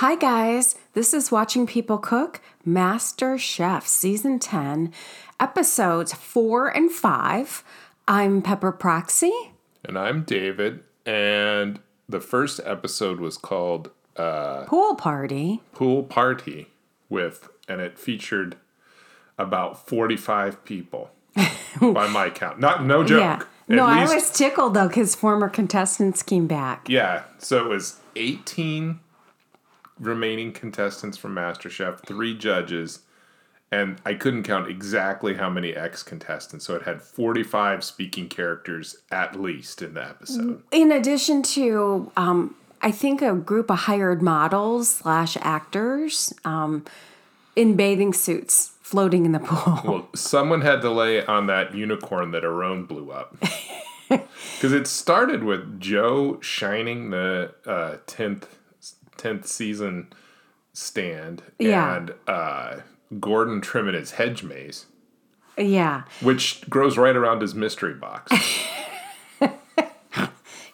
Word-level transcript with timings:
Hi, 0.00 0.14
guys. 0.14 0.74
This 0.92 1.14
is 1.14 1.32
Watching 1.32 1.66
People 1.66 1.96
Cook, 1.96 2.42
MasterChef, 2.68 3.86
Season 3.86 4.38
10, 4.38 4.92
Episodes 5.40 6.12
4 6.12 6.68
and 6.68 6.92
5. 6.92 7.64
I'm 8.06 8.42
Pepper 8.42 8.72
Proxy. 8.72 9.32
And 9.82 9.98
I'm 9.98 10.24
David. 10.24 10.84
And 11.06 11.80
the 12.06 12.20
first 12.20 12.60
episode 12.66 13.20
was 13.20 13.38
called 13.38 13.90
uh, 14.18 14.64
Pool 14.66 14.96
Party. 14.96 15.62
Pool 15.72 16.02
Party 16.02 16.66
with, 17.08 17.48
and 17.66 17.80
it 17.80 17.98
featured 17.98 18.56
about 19.38 19.88
45 19.88 20.62
people 20.66 21.10
by 21.80 22.06
my 22.06 22.28
count. 22.28 22.60
Not, 22.60 22.84
no 22.84 23.02
joke. 23.02 23.48
Yeah. 23.66 23.76
No, 23.76 23.86
I 23.86 24.04
was 24.04 24.30
tickled 24.30 24.74
though 24.74 24.88
because 24.88 25.14
former 25.14 25.48
contestants 25.48 26.22
came 26.22 26.46
back. 26.46 26.86
Yeah. 26.86 27.22
So 27.38 27.64
it 27.64 27.68
was 27.70 27.98
18 28.14 29.00
remaining 29.98 30.52
contestants 30.52 31.16
from 31.16 31.34
MasterChef, 31.34 32.00
three 32.06 32.36
judges, 32.36 33.00
and 33.72 34.00
I 34.04 34.14
couldn't 34.14 34.44
count 34.44 34.68
exactly 34.68 35.34
how 35.34 35.50
many 35.50 35.74
ex 35.74 36.02
contestants. 36.02 36.64
So 36.64 36.74
it 36.74 36.82
had 36.82 37.02
45 37.02 37.82
speaking 37.82 38.28
characters 38.28 38.98
at 39.10 39.40
least 39.40 39.82
in 39.82 39.94
the 39.94 40.04
episode. 40.04 40.62
In 40.70 40.92
addition 40.92 41.42
to, 41.42 42.12
um, 42.16 42.54
I 42.80 42.90
think, 42.90 43.22
a 43.22 43.34
group 43.34 43.70
of 43.70 43.80
hired 43.80 44.22
models 44.22 44.88
slash 44.88 45.36
actors 45.40 46.32
um, 46.44 46.84
in 47.56 47.74
bathing 47.74 48.12
suits 48.12 48.72
floating 48.82 49.24
in 49.24 49.32
the 49.32 49.40
pool. 49.40 49.80
Well, 49.84 50.08
someone 50.14 50.60
had 50.60 50.80
to 50.82 50.90
lay 50.90 51.24
on 51.24 51.48
that 51.48 51.74
unicorn 51.74 52.30
that 52.30 52.44
Aaron 52.44 52.84
blew 52.84 53.10
up. 53.10 53.36
Because 54.08 54.72
it 54.72 54.86
started 54.86 55.42
with 55.44 55.80
Joe 55.80 56.40
shining 56.40 57.10
the 57.10 57.52
uh, 57.66 57.96
10th, 58.06 58.44
10th 59.18 59.46
season 59.46 60.12
stand 60.72 61.42
Yeah. 61.58 61.96
and 61.96 62.14
uh, 62.26 62.76
Gordon 63.20 63.60
trimming 63.60 63.94
his 63.94 64.12
hedge 64.12 64.42
maze, 64.42 64.86
yeah. 65.56 66.02
which 66.20 66.68
grows 66.68 66.98
right 66.98 67.16
around 67.16 67.40
his 67.42 67.54
mystery 67.54 67.94
box. 67.94 68.32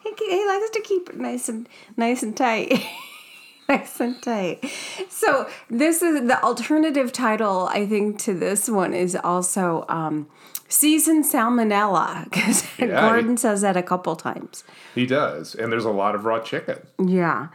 He, 0.05 0.37
he 0.37 0.47
likes 0.47 0.71
to 0.71 0.81
keep 0.83 1.09
it 1.11 1.17
nice 1.19 1.49
and 1.49 1.69
nice 1.97 2.23
and 2.23 2.37
tight. 2.37 2.85
nice 3.69 4.01
and 4.01 4.21
tight. 4.23 4.65
So 5.09 5.49
this 5.71 6.03
is 6.03 6.27
the 6.27 6.43
alternative 6.43 7.13
title. 7.13 7.69
I 7.71 7.87
think 7.87 8.19
to 8.21 8.35
this 8.35 8.69
one 8.69 8.95
is 8.95 9.17
also 9.17 9.85
um, 9.89 10.27
season 10.69 11.23
salmonella 11.23 12.25
because 12.25 12.65
Yeah, 12.79 13.01
Gordon 13.01 13.37
says 13.37 13.61
that 13.63 13.77
a 13.77 13.83
couple 13.83 14.17
times. 14.17 14.65
he 14.95 15.07
does. 15.07 15.55
And 15.55 15.73
there's 15.73 15.85
a 15.85 15.91
lot 15.91 16.15
of 16.15 16.25
raw 16.25 16.41
chicken. 16.41 16.79
Yeah. 17.05 17.49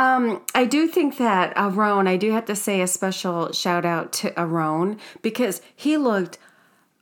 Um, 0.00 0.40
I 0.54 0.64
do 0.64 0.86
think 0.88 1.18
that 1.18 1.52
Aaron, 1.56 2.06
I 2.08 2.16
do 2.16 2.32
have 2.32 2.46
to 2.46 2.56
say 2.56 2.80
a 2.80 2.86
special 2.86 3.52
shout 3.52 3.84
out 3.84 4.12
to 4.14 4.38
Aaron 4.40 4.98
because 5.20 5.60
he 5.76 5.98
looked 5.98 6.38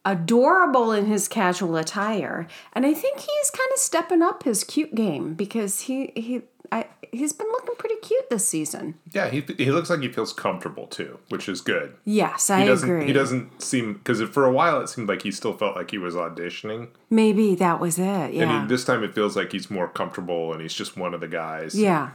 adorable 0.05 0.91
in 0.93 1.07
his 1.07 1.29
casual 1.29 1.77
attire. 1.77 2.49
And 2.73 2.85
I 2.85 2.95
think 2.95 3.21
he's 3.21 3.51
kind 3.51 3.69
of 3.73 3.79
stepping 3.79 4.23
up 4.23 4.43
his 4.43 4.65
cute 4.65 4.95
game 4.95 5.35
because 5.35 5.83
he 5.83 6.13
he 6.17 6.43
I, 6.71 6.87
he's 7.13 7.33
been 7.33 7.47
looking 7.47 7.77
pretty 7.77 7.97
cute 8.03 8.29
this 8.31 8.47
season. 8.47 8.95
Yeah, 9.13 9.31
he, 9.31 9.41
he 9.57 9.71
looks 9.71 9.89
like 9.89 10.01
he 10.01 10.09
feels 10.09 10.33
comfortable 10.35 10.87
too, 10.87 11.19
which 11.31 11.49
is 11.49 11.61
good. 11.63 11.95
Yes, 12.05 12.51
I 12.51 12.61
He 12.61 12.67
doesn't. 12.67 12.89
agree. 12.91 13.07
He 13.07 13.13
doesn't 13.13 13.63
seem 13.63 13.95
because 13.95 14.21
for 14.23 14.45
a 14.45 14.53
while 14.53 14.81
it 14.81 14.89
seemed 14.89 15.09
like 15.09 15.23
he 15.23 15.31
still 15.31 15.55
felt 15.57 15.77
like 15.77 15.91
he 15.93 15.99
was 15.99 16.15
auditioning, 16.15 16.89
Maybe 17.11 17.55
that 17.55 17.79
was 17.81 17.99
it. 17.99 18.35
Yeah. 18.35 18.43
and 18.43 18.63
he, 18.63 18.69
this 18.69 18.85
time 18.85 19.03
it 19.05 19.15
feels 19.15 19.37
like 19.37 19.53
he's 19.53 19.71
more 19.71 19.89
comfortable 19.89 20.53
and 20.53 20.61
he's 20.61 20.75
just 20.75 20.97
one 20.97 21.15
of 21.15 21.21
the 21.21 21.29
guys. 21.29 21.75
Yeah. 21.79 22.11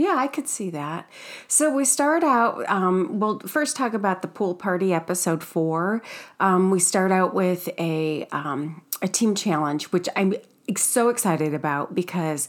Yeah, 0.00 0.14
I 0.16 0.28
could 0.28 0.48
see 0.48 0.70
that. 0.70 1.10
So 1.46 1.70
we 1.74 1.84
start 1.84 2.24
out, 2.24 2.66
um, 2.70 3.20
we'll 3.20 3.38
first 3.40 3.76
talk 3.76 3.92
about 3.92 4.22
the 4.22 4.28
pool 4.28 4.54
party 4.54 4.94
episode 4.94 5.44
four. 5.44 6.00
Um, 6.40 6.70
we 6.70 6.80
start 6.80 7.12
out 7.12 7.34
with 7.34 7.68
a, 7.78 8.26
um, 8.32 8.80
a 9.02 9.08
team 9.08 9.34
challenge, 9.34 9.92
which 9.92 10.08
I'm 10.16 10.36
so 10.74 11.10
excited 11.10 11.52
about 11.52 11.94
because 11.94 12.48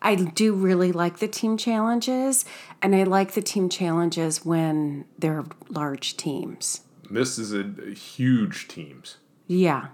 I 0.00 0.14
do 0.14 0.54
really 0.54 0.90
like 0.90 1.18
the 1.18 1.28
team 1.28 1.58
challenges. 1.58 2.46
And 2.80 2.96
I 2.96 3.02
like 3.02 3.32
the 3.32 3.42
team 3.42 3.68
challenges 3.68 4.46
when 4.46 5.04
they're 5.18 5.44
large 5.68 6.16
teams. 6.16 6.80
This 7.10 7.38
is 7.38 7.52
a, 7.52 7.74
a 7.90 7.92
huge 7.92 8.68
teams. 8.68 9.18
Yeah. 9.46 9.88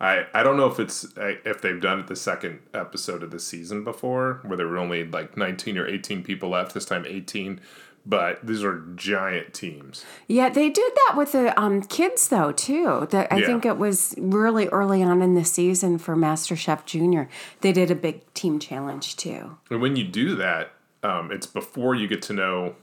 I, 0.00 0.24
I 0.32 0.42
don't 0.42 0.56
know 0.56 0.66
if 0.66 0.80
it's 0.80 1.06
if 1.16 1.60
they've 1.60 1.80
done 1.80 2.00
it 2.00 2.06
the 2.06 2.16
second 2.16 2.60
episode 2.72 3.22
of 3.22 3.30
the 3.30 3.38
season 3.40 3.84
before 3.84 4.40
where 4.46 4.56
there 4.56 4.66
were 4.66 4.78
only 4.78 5.04
like 5.06 5.36
19 5.36 5.76
or 5.76 5.86
18 5.86 6.22
people 6.22 6.48
left 6.50 6.72
this 6.74 6.84
time 6.86 7.04
18 7.06 7.60
but 8.06 8.44
these 8.46 8.64
are 8.64 8.78
giant 8.96 9.52
teams 9.52 10.06
Yeah, 10.26 10.48
they 10.48 10.70
did 10.70 10.90
that 11.06 11.16
with 11.18 11.32
the 11.32 11.58
um, 11.60 11.82
kids 11.82 12.28
though 12.28 12.50
too. 12.50 13.06
That 13.10 13.30
I 13.30 13.36
Yeah. 13.40 13.46
think 13.46 13.66
it 13.66 13.76
was 13.76 14.14
really 14.16 14.68
early 14.68 15.02
on 15.02 15.20
in 15.20 15.34
the 15.34 15.44
season 15.44 15.98
for 15.98 16.16
MasterChef 16.16 16.86
Junior. 16.86 17.28
They 17.60 17.72
did 17.72 17.90
a 17.90 17.94
big 17.94 18.32
team 18.32 18.58
challenge 18.58 19.16
too. 19.16 19.58
and 19.70 19.82
when 19.82 19.96
you 19.96 20.04
do 20.04 20.34
that 20.36 20.72
um, 21.02 21.30
it's 21.30 21.46
before 21.46 21.94
you 21.94 22.08
get 22.08 22.22
to 22.22 22.32
know 22.32 22.74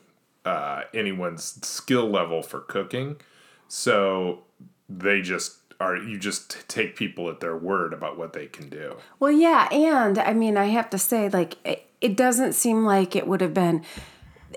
uh, 0.45 0.83
anyone's 0.93 1.65
skill 1.67 2.07
level 2.09 2.43
for 2.43 2.59
cooking 2.59 3.17
so 3.67 4.43
they 4.87 5.21
just 5.21 5.56
are 5.79 5.95
you 5.95 6.17
just 6.17 6.67
take 6.67 6.95
people 6.95 7.29
at 7.29 7.39
their 7.39 7.55
word 7.55 7.93
about 7.93 8.17
what 8.17 8.33
they 8.33 8.47
can 8.47 8.69
do 8.69 8.97
Well, 9.19 9.31
yeah, 9.31 9.67
and 9.71 10.17
I 10.17 10.33
mean, 10.33 10.57
I 10.57 10.65
have 10.65 10.89
to 10.91 10.97
say, 10.97 11.29
like, 11.29 11.55
it, 11.65 11.87
it 12.01 12.15
doesn't 12.15 12.53
seem 12.53 12.85
like 12.85 13.15
it 13.15 13.27
would 13.27 13.41
have 13.41 13.53
been. 13.53 13.83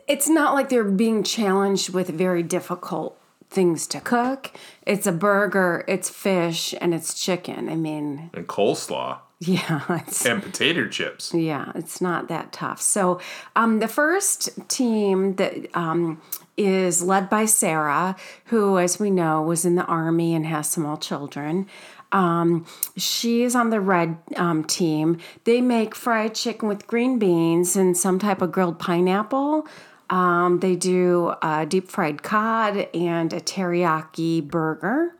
It's 0.07 0.29
not 0.29 0.55
like 0.55 0.69
they're 0.69 0.85
being 0.85 1.23
challenged 1.23 1.91
with 1.91 2.09
very 2.09 2.43
difficult 2.43 3.19
things 3.49 3.87
to 3.89 4.01
cook. 4.01 4.53
It's 4.87 5.07
a 5.07 5.13
burger, 5.13 5.85
it's 5.89 6.09
fish, 6.09 6.75
and 6.81 6.95
it's 6.95 7.15
chicken. 7.15 7.69
I 7.69 7.77
mean, 7.77 8.31
and 8.35 8.47
coleslaw 8.47 9.19
yeah, 9.43 9.81
it's 10.07 10.27
and 10.27 10.43
potato 10.43 10.87
chips 10.87 11.33
Yeah, 11.33 11.73
it's 11.75 12.03
not 12.03 12.29
that 12.29 12.53
tough. 12.53 12.79
So, 12.79 13.21
um, 13.57 13.79
the 13.79 13.89
first 13.89 14.51
team 14.69 15.37
that 15.37 15.75
um, 15.75 16.21
is 16.59 17.03
led 17.03 17.31
by 17.31 17.47
Sarah, 17.47 18.17
who, 18.47 18.79
as 18.79 19.01
we 19.01 19.11
know, 19.11 19.41
was 19.41 19.65
in 19.65 19.77
the 19.77 19.85
army 19.87 20.35
and 20.35 20.45
has 20.45 20.71
small 20.71 20.99
children. 20.99 21.67
Um, 22.13 22.67
she 22.99 23.43
is 23.43 23.55
on 23.57 23.71
the 23.71 23.81
red 23.81 24.19
um, 24.37 24.63
team. 24.65 25.17
They 25.45 25.63
make 25.63 25.95
fried 25.95 26.35
chicken 26.35 26.69
with 26.69 26.87
green 26.87 27.19
beans 27.19 27.77
and 27.77 27.97
some 27.97 28.19
type 28.19 28.43
of 28.43 28.53
grilled 28.53 28.79
pineapple. 28.79 29.67
Um, 30.11 30.59
they 30.61 30.77
do 30.77 31.33
a 31.41 31.65
deep 31.65 31.89
fried 31.89 32.23
cod 32.23 32.89
and 32.93 33.33
a 33.33 33.41
teriyaki 33.41 34.47
burger 34.47 35.15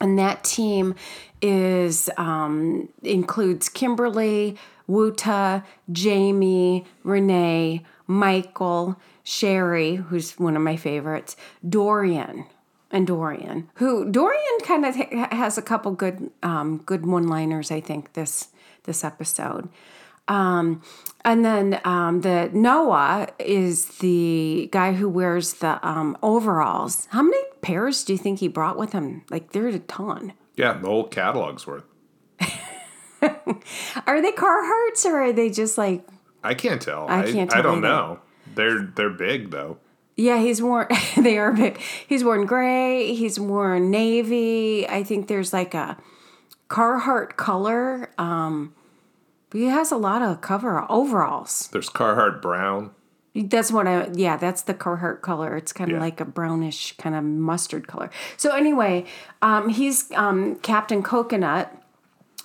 and 0.00 0.18
that 0.18 0.44
team 0.44 0.94
is 1.40 2.10
um, 2.16 2.88
includes 3.02 3.68
Kimberly, 3.68 4.56
Wuta, 4.88 5.64
Jamie, 5.90 6.86
Renee, 7.04 7.84
Michael, 8.06 8.98
Sherry, 9.22 9.96
who's 9.96 10.38
one 10.38 10.56
of 10.56 10.62
my 10.62 10.76
favorites, 10.76 11.36
Dorian, 11.68 12.46
and 12.90 13.06
Dorian, 13.06 13.68
who 13.74 14.10
Dorian 14.10 14.58
kind 14.62 14.86
of 14.86 14.96
ha- 14.96 15.28
has 15.30 15.58
a 15.58 15.62
couple 15.62 15.92
good 15.92 16.30
um, 16.42 16.78
good 16.86 17.04
one 17.04 17.28
liners. 17.28 17.70
I 17.70 17.80
think 17.80 18.14
this 18.14 18.48
this 18.84 19.04
episode. 19.04 19.68
Um, 20.28 20.82
and 21.24 21.44
then 21.44 21.80
um, 21.84 22.20
the 22.20 22.50
Noah 22.52 23.28
is 23.38 23.86
the 23.98 24.68
guy 24.70 24.92
who 24.92 25.08
wears 25.08 25.54
the 25.54 25.84
um, 25.86 26.16
overalls. 26.22 27.06
How 27.10 27.22
many 27.22 27.38
pairs 27.60 28.04
do 28.04 28.12
you 28.12 28.18
think 28.18 28.38
he 28.40 28.48
brought 28.48 28.78
with 28.78 28.92
him? 28.92 29.24
Like 29.30 29.52
there's 29.52 29.74
a 29.74 29.80
ton. 29.80 30.32
yeah 30.56 30.74
the 30.74 30.86
whole 30.88 31.06
catalog's 31.08 31.66
worth 31.66 31.84
Are 34.06 34.22
they 34.22 34.32
Carhartts 34.32 35.04
or 35.04 35.16
are 35.22 35.32
they 35.32 35.50
just 35.50 35.76
like? 35.76 36.06
I 36.44 36.54
can't 36.54 36.80
tell. 36.80 37.08
I 37.08 37.22
I, 37.22 37.32
can't 37.32 37.50
I, 37.52 37.54
tell 37.54 37.62
don't 37.64 37.78
either. 37.78 37.88
know. 37.88 38.20
They're 38.54 38.82
they're 38.94 39.10
big 39.10 39.50
though. 39.50 39.78
Yeah, 40.16 40.38
he's 40.38 40.60
worn. 40.62 40.86
they 41.16 41.38
are 41.38 41.52
big. 41.52 41.78
He's 41.78 42.22
worn 42.24 42.46
gray. 42.46 43.14
He's 43.14 43.38
worn 43.40 43.90
navy. 43.90 44.88
I 44.88 45.02
think 45.02 45.28
there's 45.28 45.52
like 45.52 45.74
a 45.74 45.96
Carhartt 46.68 47.36
color. 47.36 48.10
Um, 48.18 48.74
but 49.50 49.58
he 49.60 49.66
has 49.66 49.90
a 49.92 49.96
lot 49.96 50.22
of 50.22 50.40
cover 50.40 50.84
overalls. 50.90 51.68
There's 51.72 51.88
Carhartt 51.90 52.42
brown. 52.42 52.90
That's 53.34 53.70
what 53.70 53.86
I, 53.86 54.08
yeah, 54.14 54.36
that's 54.36 54.62
the 54.62 54.74
Carhartt 54.74 55.20
color. 55.20 55.56
It's 55.56 55.72
kind 55.72 55.90
of 55.90 55.96
Yeah. 55.96 56.02
like 56.02 56.20
a 56.20 56.24
brownish, 56.24 56.96
kind 56.96 57.14
of 57.14 57.22
mustard 57.22 57.86
color. 57.86 58.10
So, 58.36 58.54
anyway, 58.54 59.04
um, 59.42 59.68
he's 59.68 60.10
um, 60.12 60.56
Captain 60.56 61.02
Coconut, 61.02 61.72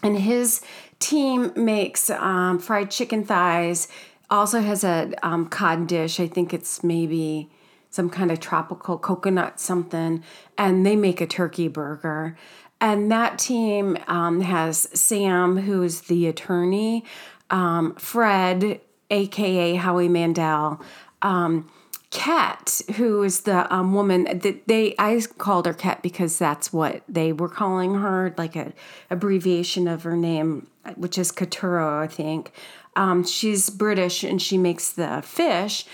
and 0.04 0.18
his 0.20 0.62
team 1.00 1.52
makes 1.56 2.10
um, 2.10 2.60
fried 2.60 2.92
chicken 2.92 3.24
thighs, 3.24 3.88
also 4.30 4.62
has 4.62 4.84
a 4.84 5.14
um, 5.24 5.48
cod 5.48 5.88
dish. 5.88 6.20
I 6.20 6.28
think 6.28 6.54
it's 6.54 6.84
maybe 6.84 7.50
some 7.90 8.10
kind 8.10 8.32
of 8.32 8.40
tropical 8.40 8.98
coconut 8.98 9.60
something, 9.60 10.24
and 10.58 10.86
they 10.86 10.96
make 10.96 11.22
a 11.22 11.28
turkey 11.28 11.68
burger. 11.68 12.36
And 12.84 13.10
that 13.14 13.40
team 13.40 13.98
um, 14.08 14.42
has 14.42 14.90
Sam, 14.94 15.56
who's 15.56 16.02
the 16.02 16.28
attorney, 16.28 17.06
um, 17.50 17.96
Fred, 17.96 18.82
aka 19.10 19.76
Howie 19.76 20.10
Mandel, 20.10 20.82
um, 21.22 21.72
Ket, 22.10 22.82
who 22.98 23.24
is 23.24 23.42
the 23.42 23.74
um, 23.74 23.94
woman 23.94 24.26
that 24.26 24.68
they 24.68 24.96
I 25.00 25.22
called 25.38 25.66
her 25.66 25.74
Ket 25.74 26.04
because 26.04 26.38
that's 26.38 26.74
what 26.74 27.04
they 27.08 27.32
were 27.32 27.48
calling 27.48 27.96
her, 27.96 28.36
like 28.38 28.58
a 28.58 28.74
abbreviation 29.10 29.88
of 29.88 30.04
her 30.04 30.18
name, 30.18 30.68
which 30.98 31.18
is 31.18 31.32
Katuro, 31.32 32.04
I 32.04 32.08
think. 32.08 32.52
Um, 32.98 33.24
she's 33.24 33.70
British 33.70 34.26
and 34.26 34.42
she 34.42 34.58
makes 34.58 34.92
the 34.92 35.22
fish. 35.26 35.86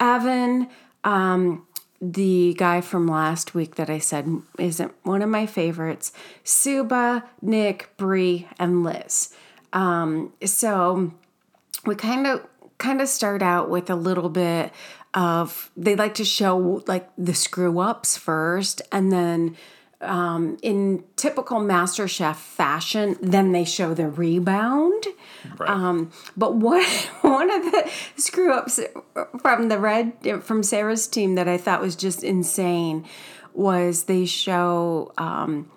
Evan, 0.00 0.68
um, 1.04 1.66
the 2.00 2.54
guy 2.54 2.80
from 2.80 3.06
last 3.06 3.54
week 3.54 3.74
that 3.74 3.90
I 3.90 3.98
said 3.98 4.26
isn't 4.58 4.94
one 5.02 5.22
of 5.22 5.28
my 5.28 5.46
favorites. 5.46 6.12
Subha, 6.44 7.24
Nick, 7.42 7.94
Brie, 7.96 8.48
and 8.58 8.82
Liz. 8.82 9.34
Um, 9.72 10.32
so 10.44 11.12
we 11.84 11.94
kind 11.94 12.26
of 12.26 12.46
kind 12.78 13.02
of 13.02 13.08
start 13.08 13.42
out 13.42 13.68
with 13.68 13.90
a 13.90 13.94
little 13.94 14.30
bit 14.30 14.72
of 15.12 15.70
they 15.76 15.94
like 15.96 16.14
to 16.14 16.24
show 16.24 16.82
like 16.86 17.10
the 17.18 17.34
screw 17.34 17.78
ups 17.80 18.16
first 18.16 18.80
and 18.90 19.12
then 19.12 19.56
um, 20.02 20.56
in 20.62 21.04
typical 21.16 21.60
master 21.60 22.08
chef 22.08 22.40
fashion 22.40 23.16
then 23.20 23.52
they 23.52 23.64
show 23.64 23.92
the 23.94 24.08
rebound 24.08 25.04
Right. 25.58 25.70
um, 25.70 26.10
but 26.36 26.54
one 26.56 26.84
one 27.22 27.50
of 27.50 27.62
the 27.64 27.90
screw 28.16 28.52
ups 28.52 28.80
from 29.40 29.68
the 29.68 29.78
red 29.78 30.12
from 30.42 30.62
Sarah's 30.62 31.06
team 31.06 31.34
that 31.34 31.48
I 31.48 31.56
thought 31.58 31.80
was 31.80 31.96
just 31.96 32.22
insane 32.24 33.04
was 33.52 34.04
they 34.04 34.26
show 34.26 35.12
um, 35.18 35.70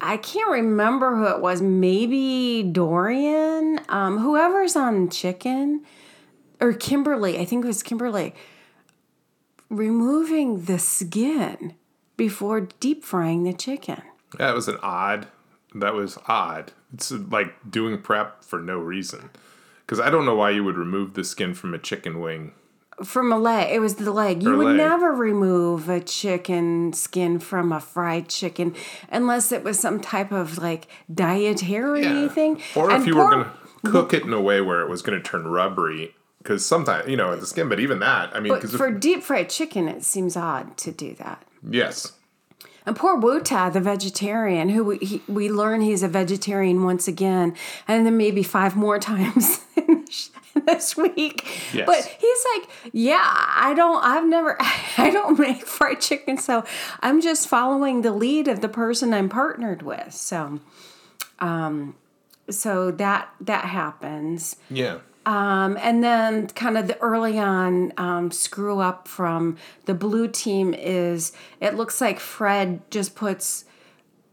I 0.00 0.16
can't 0.16 0.50
remember 0.50 1.16
who 1.16 1.26
it 1.26 1.40
was 1.40 1.60
maybe 1.60 2.62
Dorian 2.62 3.80
um, 3.88 4.18
whoever's 4.18 4.76
on 4.76 5.08
chicken 5.10 5.84
or 6.60 6.72
Kimberly 6.72 7.38
I 7.38 7.44
think 7.44 7.64
it 7.64 7.68
was 7.68 7.82
Kimberly 7.82 8.34
removing 9.70 10.64
the 10.64 10.78
skin 10.78 11.74
before 12.18 12.68
deep 12.80 13.02
frying 13.02 13.44
the 13.44 13.54
chicken. 13.54 14.02
that 14.36 14.54
was 14.54 14.68
an 14.68 14.76
odd. 14.82 15.28
That 15.74 15.94
was 15.94 16.18
odd. 16.26 16.72
It's 16.92 17.10
uh, 17.10 17.20
like 17.30 17.54
doing 17.70 18.02
prep 18.02 18.44
for 18.44 18.60
no 18.60 18.78
reason. 18.78 19.30
Because 19.80 20.00
I 20.00 20.10
don't 20.10 20.26
know 20.26 20.34
why 20.34 20.50
you 20.50 20.64
would 20.64 20.76
remove 20.76 21.14
the 21.14 21.24
skin 21.24 21.54
from 21.54 21.72
a 21.72 21.78
chicken 21.78 22.20
wing. 22.20 22.52
From 23.04 23.30
a 23.32 23.38
leg, 23.38 23.72
it 23.72 23.78
was 23.78 23.94
the 23.94 24.10
leg. 24.10 24.42
You 24.42 24.56
would 24.56 24.66
leg. 24.66 24.76
never 24.76 25.12
remove 25.12 25.88
a 25.88 26.00
chicken 26.00 26.92
skin 26.92 27.38
from 27.38 27.70
a 27.72 27.80
fried 27.80 28.28
chicken 28.28 28.74
unless 29.10 29.52
it 29.52 29.62
was 29.62 29.78
some 29.78 30.00
type 30.00 30.32
of 30.32 30.58
like 30.58 30.88
dietary 31.14 32.28
thing. 32.28 32.60
Or 32.74 32.90
if 32.90 32.96
And 32.96 33.06
you 33.06 33.16
were 33.16 33.30
going 33.30 33.44
to 33.44 33.90
cook 33.90 34.12
it 34.12 34.24
in 34.24 34.32
a 34.32 34.40
way 34.40 34.60
where 34.60 34.80
it 34.80 34.90
was 34.90 35.00
going 35.02 35.16
to 35.16 35.26
turn 35.26 35.46
rubbery. 35.46 36.14
Because 36.38 36.64
sometimes, 36.66 37.08
you 37.08 37.16
know, 37.16 37.36
the 37.36 37.46
skin, 37.46 37.68
but 37.68 37.78
even 37.78 37.98
that, 38.00 38.34
I 38.34 38.40
mean, 38.40 38.58
for 38.60 38.90
deep 38.90 39.22
fried 39.22 39.50
chicken, 39.50 39.86
it 39.88 40.02
seems 40.02 40.36
odd 40.36 40.76
to 40.78 40.90
do 40.90 41.14
that. 41.14 41.44
Yes. 41.68 42.12
And 42.86 42.96
poor 42.96 43.20
Wuta, 43.20 43.70
the 43.70 43.80
vegetarian, 43.80 44.70
who 44.70 44.82
we, 44.82 44.98
he, 44.98 45.22
we 45.28 45.50
learn 45.50 45.82
he's 45.82 46.02
a 46.02 46.08
vegetarian 46.08 46.84
once 46.84 47.06
again, 47.06 47.54
and 47.86 48.06
then 48.06 48.16
maybe 48.16 48.42
five 48.42 48.76
more 48.76 48.98
times 49.10 49.60
this 50.66 50.96
week. 50.96 51.46
Yes. 51.74 51.84
But 51.86 52.04
he's 52.18 52.44
like, 52.54 52.70
yeah, 52.94 53.20
I 53.22 53.74
don't, 53.74 54.02
I've 54.02 54.26
never, 54.26 54.56
I 54.96 55.10
don't 55.10 55.38
make 55.38 55.66
fried 55.66 56.00
chicken, 56.00 56.38
so 56.38 56.64
I'm 57.00 57.20
just 57.20 57.46
following 57.46 58.00
the 58.02 58.12
lead 58.12 58.48
of 58.48 58.62
the 58.62 58.68
person 58.68 59.12
I'm 59.12 59.28
partnered 59.28 59.82
with. 59.82 60.14
So, 60.14 60.60
um, 61.40 61.94
so 62.50 62.90
that 62.92 63.28
that 63.40 63.66
happens. 63.66 64.56
Yeah. 64.70 64.98
Um, 65.28 65.76
and 65.82 66.02
then, 66.02 66.46
kind 66.48 66.78
of 66.78 66.86
the 66.86 66.98
early 67.00 67.38
on 67.38 67.92
um, 67.98 68.30
screw 68.30 68.80
up 68.80 69.06
from 69.06 69.58
the 69.84 69.92
blue 69.92 70.26
team 70.26 70.72
is 70.72 71.32
it 71.60 71.74
looks 71.74 72.00
like 72.00 72.18
Fred 72.18 72.80
just 72.90 73.14
puts 73.14 73.66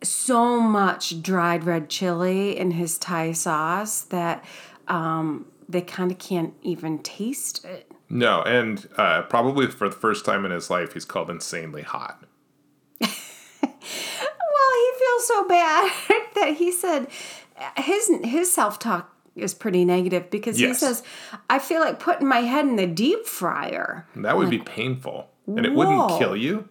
so 0.02 0.62
much 0.62 1.22
dried 1.22 1.66
red 1.66 1.90
chili 1.90 2.58
in 2.58 2.72
his 2.72 2.98
Thai 2.98 3.34
sauce 3.34 4.04
that 4.04 4.46
um, 4.88 5.48
they 5.68 5.82
kind 5.82 6.12
of 6.12 6.18
can't 6.18 6.54
even 6.62 7.00
taste 7.00 7.66
it. 7.66 7.92
No, 8.08 8.42
and 8.44 8.88
uh, 8.96 9.24
probably 9.24 9.68
for 9.68 9.90
the 9.90 9.96
first 9.98 10.24
time 10.24 10.46
in 10.46 10.52
his 10.52 10.70
life, 10.70 10.94
he's 10.94 11.04
called 11.04 11.30
insanely 11.30 11.82
hot. 11.82 12.24
Well, 13.62 14.94
he 14.94 15.00
feels 15.00 15.28
so 15.28 15.48
bad 15.48 15.92
that 16.36 16.56
he 16.58 16.72
said 16.72 17.08
his 17.78 18.10
his 18.24 18.54
self 18.54 18.80
talk 18.80 19.15
is 19.36 19.54
pretty 19.54 19.86
negative 19.86 20.30
because 20.30 20.58
he 20.58 20.74
says, 20.74 21.04
"I 21.50 21.60
feel 21.60 21.82
like 21.82 22.00
putting 22.00 22.28
my 22.28 22.40
head 22.40 22.66
in 22.66 22.76
the 22.76 22.88
deep 22.88 23.26
fryer." 23.26 24.08
That 24.16 24.38
would 24.38 24.50
be 24.50 24.60
painful. 24.60 25.30
And 25.48 25.66
it 25.66 25.74
Whoa. 25.74 25.78
wouldn't 25.78 26.20
kill 26.20 26.36
you. 26.36 26.70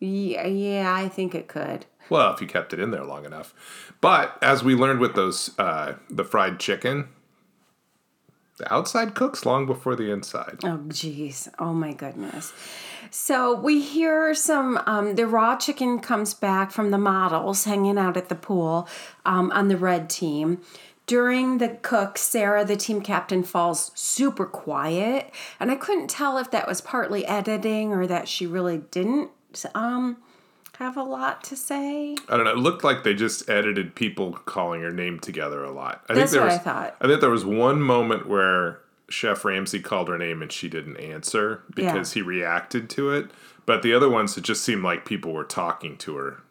Yeah, 0.00 0.46
yeah, 0.46 0.94
I 0.94 1.08
think 1.08 1.34
it 1.34 1.48
could. 1.48 1.86
Well, 2.08 2.32
if 2.32 2.40
you 2.40 2.46
kept 2.46 2.72
it 2.72 2.80
in 2.80 2.90
there 2.90 3.04
long 3.04 3.24
enough. 3.24 3.52
But 4.00 4.38
as 4.40 4.62
we 4.62 4.74
learned 4.74 5.00
with 5.00 5.14
those, 5.14 5.58
uh, 5.58 5.94
the 6.08 6.24
fried 6.24 6.60
chicken, 6.60 7.08
the 8.58 8.72
outside 8.72 9.14
cooks 9.14 9.44
long 9.44 9.66
before 9.66 9.96
the 9.96 10.10
inside. 10.10 10.60
Oh, 10.64 10.80
geez. 10.88 11.48
Oh, 11.58 11.72
my 11.72 11.92
goodness. 11.92 12.52
So 13.10 13.54
we 13.54 13.80
hear 13.80 14.34
some, 14.34 14.80
um, 14.86 15.14
the 15.14 15.26
raw 15.26 15.56
chicken 15.56 15.98
comes 16.00 16.34
back 16.34 16.70
from 16.70 16.90
the 16.90 16.98
models 16.98 17.64
hanging 17.64 17.98
out 17.98 18.16
at 18.16 18.28
the 18.28 18.34
pool 18.34 18.88
um, 19.24 19.50
on 19.52 19.68
the 19.68 19.76
red 19.76 20.10
team. 20.10 20.60
During 21.08 21.56
the 21.56 21.70
cook, 21.70 22.18
Sarah, 22.18 22.64
the 22.64 22.76
team 22.76 23.00
captain, 23.00 23.42
falls 23.42 23.90
super 23.94 24.46
quiet. 24.46 25.32
And 25.58 25.70
I 25.70 25.74
couldn't 25.74 26.08
tell 26.08 26.38
if 26.38 26.50
that 26.50 26.68
was 26.68 26.80
partly 26.80 27.26
editing 27.26 27.92
or 27.92 28.06
that 28.06 28.28
she 28.28 28.46
really 28.46 28.78
didn't 28.90 29.30
um, 29.74 30.18
have 30.78 30.98
a 30.98 31.02
lot 31.02 31.42
to 31.44 31.56
say. 31.56 32.14
I 32.28 32.36
don't 32.36 32.44
know. 32.44 32.52
It 32.52 32.58
looked 32.58 32.84
like 32.84 33.04
they 33.04 33.14
just 33.14 33.48
edited 33.48 33.94
people 33.94 34.32
calling 34.32 34.82
her 34.82 34.92
name 34.92 35.18
together 35.18 35.64
a 35.64 35.72
lot. 35.72 36.04
I 36.10 36.14
That's 36.14 36.32
there 36.32 36.42
what 36.42 36.48
was, 36.50 36.58
I 36.58 36.62
thought. 36.62 36.96
I 37.00 37.06
think 37.06 37.22
there 37.22 37.30
was 37.30 37.44
one 37.44 37.80
moment 37.80 38.28
where 38.28 38.80
Chef 39.08 39.44
Ramsay 39.44 39.80
called 39.80 40.08
her 40.08 40.18
name 40.18 40.42
and 40.42 40.52
she 40.52 40.68
didn't 40.68 40.98
answer 40.98 41.62
because 41.74 42.12
he 42.12 42.20
reacted 42.20 42.90
to 42.90 43.10
it. 43.12 43.30
But 43.64 43.82
the 43.82 43.94
other 43.94 44.10
ones, 44.10 44.36
it 44.36 44.44
just 44.44 44.62
seemed 44.62 44.84
like 44.84 45.04
people 45.06 45.32
were 45.32 45.44
talking 45.44 45.96
to 45.98 46.16
her 46.16 46.42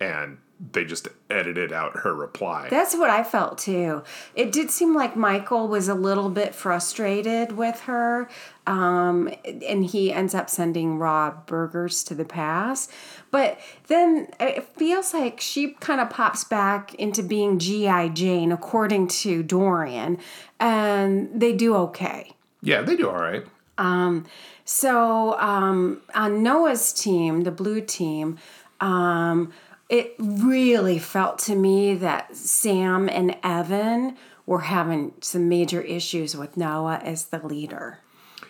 and 0.00 0.38
they 0.72 0.84
just 0.84 1.08
edited 1.30 1.72
out 1.72 2.00
her 2.00 2.14
reply. 2.14 2.68
That's 2.68 2.94
what 2.94 3.08
I 3.08 3.22
felt 3.22 3.56
too. 3.58 4.02
It 4.34 4.52
did 4.52 4.70
seem 4.70 4.94
like 4.94 5.16
Michael 5.16 5.68
was 5.68 5.88
a 5.88 5.94
little 5.94 6.28
bit 6.28 6.54
frustrated 6.54 7.52
with 7.52 7.80
her, 7.80 8.28
um, 8.66 9.32
and 9.44 9.86
he 9.86 10.12
ends 10.12 10.34
up 10.34 10.50
sending 10.50 10.98
raw 10.98 11.30
burgers 11.46 12.04
to 12.04 12.14
the 12.14 12.26
pass. 12.26 12.88
But 13.30 13.58
then 13.86 14.28
it 14.38 14.64
feels 14.76 15.14
like 15.14 15.40
she 15.40 15.72
kind 15.80 16.00
of 16.00 16.10
pops 16.10 16.44
back 16.44 16.94
into 16.96 17.22
being 17.22 17.58
G.I. 17.58 18.08
Jane, 18.08 18.52
according 18.52 19.08
to 19.08 19.42
Dorian, 19.42 20.18
and 20.58 21.40
they 21.40 21.54
do 21.54 21.74
okay. 21.76 22.32
yeah, 22.60 22.82
they 22.82 22.96
do 22.96 23.08
all 23.08 23.16
right. 23.16 23.44
Um, 23.78 24.26
so 24.66 25.38
um, 25.40 26.02
on 26.14 26.42
Noah's 26.42 26.92
team, 26.92 27.44
the 27.44 27.50
blue 27.50 27.80
team, 27.80 28.36
um, 28.78 29.52
it 29.90 30.14
really 30.18 31.00
felt 31.00 31.38
to 31.40 31.56
me 31.56 31.94
that 31.96 32.34
Sam 32.36 33.08
and 33.08 33.36
Evan 33.42 34.16
were 34.46 34.60
having 34.60 35.12
some 35.20 35.48
major 35.48 35.80
issues 35.82 36.36
with 36.36 36.56
Noah 36.56 37.00
as 37.04 37.26
the 37.26 37.44
leader. 37.44 37.98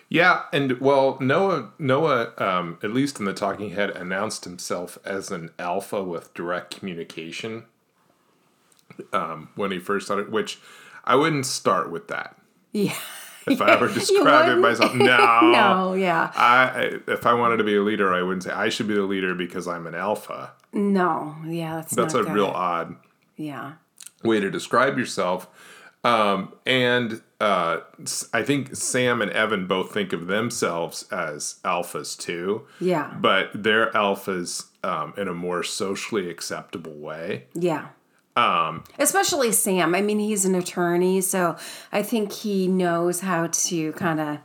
Yeah, 0.07 0.43
and 0.53 0.79
well, 0.79 1.17
Noah, 1.19 1.71
Noah, 1.79 2.33
um, 2.37 2.77
at 2.83 2.93
least 2.93 3.19
in 3.19 3.25
the 3.25 3.33
talking 3.33 3.71
head, 3.71 3.89
announced 3.91 4.43
himself 4.45 4.99
as 5.03 5.31
an 5.31 5.49
alpha 5.57 6.03
with 6.03 6.33
direct 6.33 6.77
communication 6.77 7.65
um, 9.11 9.49
when 9.55 9.71
he 9.71 9.79
first 9.79 10.07
started. 10.07 10.31
Which 10.31 10.59
I 11.05 11.15
wouldn't 11.15 11.45
start 11.47 11.91
with 11.91 12.07
that. 12.09 12.37
Yeah. 12.71 12.95
If 13.47 13.59
I 13.59 13.71
ever 13.71 13.87
describe 13.91 14.49
it 14.49 14.57
myself, 14.61 14.93
no, 14.95 15.41
No, 15.51 15.93
yeah. 15.93 16.31
I, 16.35 16.99
I 17.07 17.11
if 17.11 17.25
I 17.25 17.33
wanted 17.33 17.57
to 17.57 17.63
be 17.63 17.75
a 17.75 17.81
leader, 17.81 18.13
I 18.13 18.21
wouldn't 18.21 18.43
say 18.43 18.51
I 18.51 18.69
should 18.69 18.87
be 18.87 18.93
the 18.93 19.01
leader 19.03 19.33
because 19.33 19.67
I'm 19.67 19.87
an 19.87 19.95
alpha. 19.95 20.51
No, 20.73 21.35
yeah, 21.45 21.75
that's 21.75 21.93
That's 21.95 22.13
not 22.13 22.21
a 22.21 22.25
good. 22.25 22.33
real 22.33 22.45
odd 22.47 22.95
Yeah. 23.37 23.73
way 24.23 24.39
to 24.39 24.49
describe 24.49 24.97
yourself. 24.97 25.47
Um, 26.03 26.53
and 26.65 27.21
uh, 27.39 27.81
I 28.33 28.41
think 28.41 28.75
Sam 28.75 29.21
and 29.21 29.29
Evan 29.31 29.67
both 29.67 29.93
think 29.93 30.13
of 30.13 30.27
themselves 30.27 31.05
as 31.11 31.55
alphas 31.63 32.17
too. 32.17 32.65
Yeah. 32.79 33.13
But 33.19 33.51
they're 33.53 33.91
alphas 33.91 34.67
um, 34.83 35.13
in 35.17 35.27
a 35.27 35.33
more 35.33 35.61
socially 35.61 36.29
acceptable 36.29 36.93
way. 36.95 37.45
Yeah. 37.53 37.89
Um, 38.35 38.83
Especially 38.97 39.51
Sam. 39.51 39.93
I 39.93 40.01
mean, 40.01 40.17
he's 40.17 40.45
an 40.45 40.55
attorney, 40.55 41.21
so 41.21 41.57
I 41.91 42.01
think 42.01 42.31
he 42.31 42.67
knows 42.67 43.19
how 43.19 43.47
to 43.51 43.91
kind 43.93 44.19
of 44.19 44.37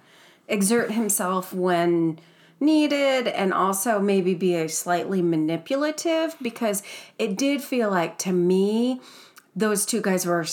exert 0.49 0.91
himself 0.91 1.53
when 1.55 2.19
needed 2.61 3.29
and 3.29 3.53
also 3.53 3.99
maybe 3.99 4.35
be 4.35 4.55
a 4.55 4.69
slightly 4.69 5.23
manipulative 5.23 6.37
because 6.41 6.83
it 7.19 7.37
did 7.37 7.63
feel 7.63 7.91
like 7.91 8.19
to 8.19 8.33
me 8.33 9.01
those 9.55 9.87
two 9.87 10.01
guys 10.01 10.27
were 10.27 10.45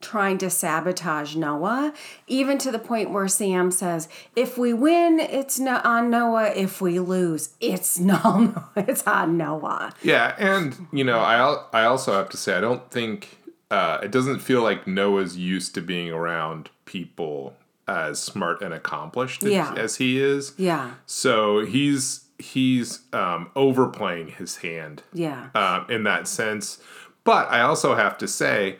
trying 0.00 0.38
to 0.38 0.48
sabotage 0.48 1.34
Noah, 1.34 1.92
even 2.26 2.58
to 2.58 2.70
the 2.70 2.78
point 2.78 3.10
where 3.10 3.28
Sam 3.28 3.70
says, 3.70 4.08
"If 4.34 4.56
we 4.56 4.72
win, 4.72 5.18
it's 5.18 5.58
no- 5.58 5.80
on 5.82 6.10
Noah. 6.10 6.52
If 6.54 6.80
we 6.80 7.00
lose, 7.00 7.50
it's 7.60 7.98
no, 8.12 8.62
it's 8.76 9.06
on 9.06 9.36
Noah." 9.36 9.92
Yeah, 10.02 10.34
and 10.38 10.86
you 10.92 11.04
know, 11.04 11.18
I 11.18 11.64
I 11.72 11.84
also 11.84 12.12
have 12.12 12.28
to 12.30 12.36
say 12.36 12.56
I 12.56 12.60
don't 12.60 12.90
think 12.90 13.38
uh, 13.70 13.98
it 14.02 14.10
doesn't 14.10 14.40
feel 14.40 14.62
like 14.62 14.86
Noah's 14.86 15.36
used 15.36 15.74
to 15.74 15.80
being 15.80 16.10
around 16.10 16.70
people 16.84 17.56
as 17.88 18.20
smart 18.20 18.60
and 18.62 18.74
accomplished 18.74 19.42
as- 19.44 19.52
Yeah. 19.52 19.72
as 19.76 19.96
he 19.96 20.20
is. 20.20 20.52
Yeah, 20.56 20.92
So 21.06 21.64
he's 21.64 22.22
he's 22.38 23.00
um, 23.14 23.50
overplaying 23.56 24.28
his 24.28 24.56
hand 24.56 25.02
yeah, 25.12 25.48
um, 25.54 25.86
in 25.88 26.04
that 26.04 26.28
sense. 26.28 26.78
But 27.24 27.50
I 27.50 27.62
also 27.62 27.94
have 27.94 28.18
to 28.18 28.28
say, 28.28 28.76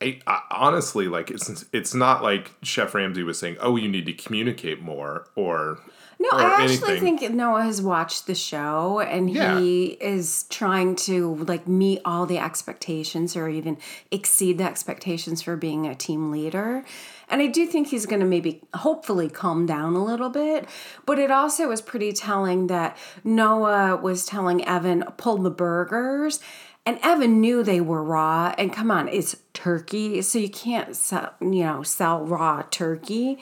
I, 0.00 0.20
I, 0.28 0.42
honestly, 0.52 1.08
like 1.08 1.30
it's 1.30 1.64
it's 1.72 1.92
not 1.94 2.22
like 2.22 2.52
Chef 2.62 2.94
Ramsay 2.94 3.22
was 3.24 3.38
saying, 3.38 3.56
"Oh, 3.60 3.74
you 3.76 3.88
need 3.88 4.06
to 4.06 4.12
communicate 4.12 4.80
more," 4.80 5.26
or 5.34 5.80
No, 6.20 6.30
I 6.32 6.64
actually 6.64 6.92
anything. 6.98 7.18
think 7.18 7.34
Noah 7.34 7.62
has 7.62 7.80
watched 7.80 8.26
the 8.26 8.34
show 8.34 8.98
and 8.98 9.30
Yeah. 9.30 9.58
he 9.60 9.96
is 10.00 10.46
trying 10.50 10.96
to 10.96 11.36
like 11.46 11.68
meet 11.68 12.00
all 12.04 12.26
the 12.26 12.38
expectations 12.38 13.36
or 13.36 13.48
even 13.48 13.78
exceed 14.10 14.58
the 14.58 14.64
expectations 14.64 15.42
for 15.42 15.54
being 15.56 15.86
a 15.86 15.94
team 15.94 16.32
leader. 16.32 16.84
And 17.30 17.40
I 17.40 17.46
do 17.46 17.66
think 17.66 17.88
he's 17.88 18.04
going 18.06 18.20
to 18.20 18.26
maybe 18.26 18.62
hopefully 18.74 19.28
calm 19.28 19.64
down 19.64 19.94
a 19.94 20.04
little 20.04 20.30
bit. 20.30 20.66
But 21.06 21.18
it 21.20 21.30
also 21.30 21.68
was 21.68 21.80
pretty 21.80 22.12
telling 22.12 22.66
that 22.66 22.96
Noah 23.22 23.96
was 23.96 24.26
telling 24.26 24.64
Evan, 24.64 25.04
pull 25.18 25.38
the 25.38 25.50
burgers. 25.50 26.40
And 26.86 26.98
Evan 27.02 27.38
knew 27.42 27.62
they 27.62 27.82
were 27.82 28.02
raw. 28.02 28.54
And 28.56 28.72
come 28.72 28.90
on, 28.90 29.08
it's 29.08 29.36
turkey. 29.52 30.22
So 30.22 30.38
you 30.38 30.48
can't 30.48 30.96
sell, 30.96 31.34
you 31.40 31.64
know, 31.64 31.82
sell 31.82 32.24
raw 32.24 32.62
turkey. 32.70 33.38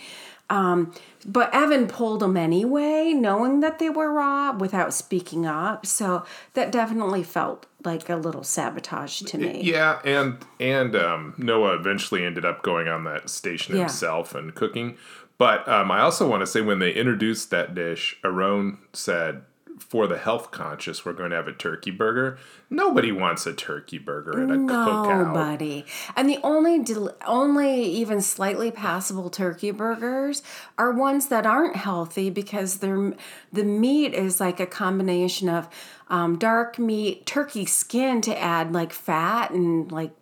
Um, 0.48 0.92
but 1.24 1.52
Evan 1.52 1.88
pulled 1.88 2.20
them 2.20 2.36
anyway, 2.36 3.12
knowing 3.12 3.60
that 3.60 3.78
they 3.78 3.90
were 3.90 4.12
raw 4.12 4.52
without 4.56 4.94
speaking 4.94 5.44
up. 5.44 5.84
So 5.86 6.24
that 6.54 6.70
definitely 6.70 7.24
felt 7.24 7.66
like 7.84 8.08
a 8.08 8.16
little 8.16 8.44
sabotage 8.44 9.22
to 9.22 9.38
me. 9.38 9.60
Yeah, 9.62 10.00
and 10.04 10.38
and 10.60 10.94
um, 10.94 11.34
Noah 11.36 11.74
eventually 11.74 12.24
ended 12.24 12.44
up 12.44 12.62
going 12.62 12.86
on 12.88 13.04
that 13.04 13.28
station 13.28 13.74
Yeah. 13.74 13.82
himself 13.82 14.34
and 14.34 14.54
cooking. 14.54 14.96
But 15.38 15.68
um, 15.68 15.90
I 15.90 16.00
also 16.00 16.28
want 16.28 16.40
to 16.42 16.46
say 16.46 16.60
when 16.62 16.78
they 16.78 16.92
introduced 16.92 17.50
that 17.50 17.74
dish, 17.74 18.18
Aaron 18.24 18.78
said, 18.92 19.42
"For 19.78 20.06
the 20.06 20.18
health 20.18 20.50
conscious, 20.50 21.04
we're 21.04 21.12
going 21.12 21.30
to 21.30 21.36
have 21.36 21.48
a 21.48 21.52
turkey 21.52 21.90
burger." 21.90 22.38
Nobody 22.70 23.12
wants 23.12 23.46
a 23.46 23.52
turkey 23.52 23.98
burger 23.98 24.42
at 24.42 24.50
a 24.50 24.54
cookout. 24.54 25.26
Nobody. 25.26 25.84
And 26.16 26.28
the 26.28 26.38
only 26.42 26.80
del- 26.80 27.16
only 27.26 27.84
even 27.84 28.20
slightly 28.20 28.70
passable 28.70 29.30
turkey 29.30 29.70
burgers 29.70 30.42
are 30.78 30.90
ones 30.92 31.28
that 31.28 31.46
aren't 31.46 31.76
healthy 31.76 32.30
because 32.30 32.78
they're 32.78 33.12
the 33.52 33.64
meat 33.64 34.14
is 34.14 34.40
like 34.40 34.60
a 34.60 34.66
combination 34.66 35.48
of 35.48 35.68
um, 36.08 36.38
dark 36.38 36.78
meat, 36.78 37.26
turkey 37.26 37.66
skin 37.66 38.20
to 38.22 38.38
add 38.38 38.72
like 38.72 38.92
fat 38.92 39.50
and 39.50 39.90
like 39.90 40.12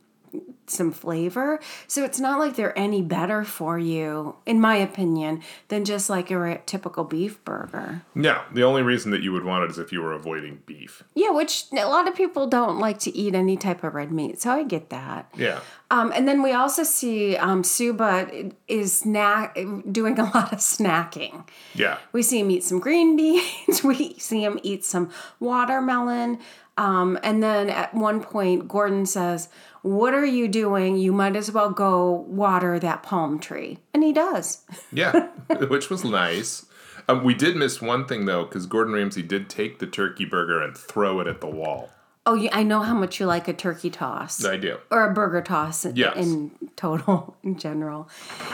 some 0.66 0.92
flavor. 0.92 1.60
So 1.86 2.04
it's 2.04 2.18
not 2.18 2.38
like 2.38 2.56
they're 2.56 2.76
any 2.78 3.02
better 3.02 3.44
for 3.44 3.78
you, 3.78 4.36
in 4.46 4.60
my 4.60 4.76
opinion, 4.76 5.42
than 5.68 5.84
just 5.84 6.08
like 6.08 6.30
a 6.30 6.60
typical 6.66 7.04
beef 7.04 7.44
burger. 7.44 8.02
No, 8.14 8.42
the 8.52 8.62
only 8.62 8.82
reason 8.82 9.10
that 9.10 9.22
you 9.22 9.32
would 9.32 9.44
want 9.44 9.64
it 9.64 9.70
is 9.70 9.78
if 9.78 9.92
you 9.92 10.00
were 10.00 10.12
avoiding 10.12 10.62
beef. 10.66 11.02
Yeah, 11.14 11.30
which 11.30 11.66
a 11.72 11.84
lot 11.84 12.08
of 12.08 12.14
people 12.14 12.46
don't 12.46 12.78
like 12.78 12.98
to 13.00 13.14
eat 13.16 13.34
any 13.34 13.56
type 13.56 13.84
of 13.84 13.94
red 13.94 14.10
meat. 14.10 14.40
So 14.40 14.50
I 14.50 14.62
get 14.64 14.90
that. 14.90 15.28
Yeah. 15.36 15.60
Um, 15.90 16.12
and 16.14 16.26
then 16.26 16.42
we 16.42 16.52
also 16.52 16.82
see 16.82 17.36
um, 17.36 17.62
Subha 17.62 18.52
is 18.66 18.98
snack 18.98 19.58
doing 19.90 20.18
a 20.18 20.24
lot 20.24 20.52
of 20.52 20.58
snacking. 20.58 21.46
Yeah. 21.74 21.98
We 22.12 22.22
see 22.22 22.40
him 22.40 22.50
eat 22.50 22.64
some 22.64 22.80
green 22.80 23.16
beans. 23.16 23.84
we 23.84 24.18
see 24.18 24.42
him 24.42 24.58
eat 24.62 24.84
some 24.84 25.10
watermelon. 25.40 26.38
Um, 26.76 27.18
and 27.22 27.42
then 27.42 27.70
at 27.70 27.94
one 27.94 28.20
point, 28.20 28.66
Gordon 28.66 29.06
says, 29.06 29.48
What 29.84 30.14
are 30.14 30.24
you 30.24 30.48
doing? 30.48 30.96
You 30.96 31.12
might 31.12 31.36
as 31.36 31.52
well 31.52 31.68
go 31.70 32.10
water 32.26 32.78
that 32.78 33.02
palm 33.02 33.38
tree. 33.38 33.78
And 33.92 34.02
he 34.02 34.12
does. 34.14 34.62
Yeah, 34.92 35.28
which 35.68 35.90
was 35.90 36.04
nice. 36.04 36.64
Um, 37.06 37.22
we 37.22 37.34
did 37.34 37.54
miss 37.56 37.82
one 37.82 38.06
thing 38.06 38.24
though, 38.24 38.44
because 38.44 38.64
Gordon 38.66 38.94
Ramsay 38.94 39.22
did 39.22 39.50
take 39.50 39.78
the 39.80 39.86
turkey 39.86 40.24
burger 40.24 40.62
and 40.62 40.74
throw 40.76 41.20
it 41.20 41.26
at 41.26 41.40
the 41.42 41.48
wall. 41.48 41.90
Oh, 42.26 42.32
yeah, 42.34 42.48
I 42.54 42.62
know 42.62 42.80
how 42.80 42.94
much 42.94 43.20
you 43.20 43.26
like 43.26 43.48
a 43.48 43.52
turkey 43.52 43.90
toss. 43.90 44.42
I 44.42 44.56
do. 44.56 44.78
or 44.90 45.06
a 45.10 45.12
burger 45.12 45.42
toss 45.42 45.84
in, 45.84 45.96
Yes. 45.96 46.16
in 46.16 46.52
total 46.76 47.36
in 47.42 47.58
general 47.58 48.08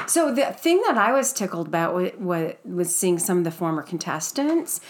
so 0.08 0.34
the 0.34 0.46
thing 0.46 0.82
that 0.86 0.98
i 0.98 1.12
was 1.12 1.32
tickled 1.32 1.68
about 1.68 1.94
was, 1.94 2.10
was, 2.18 2.54
was 2.64 2.94
seeing 2.94 3.18
some 3.18 3.38
of 3.38 3.44
the 3.44 3.50
former 3.52 3.82
contestants 3.82 4.80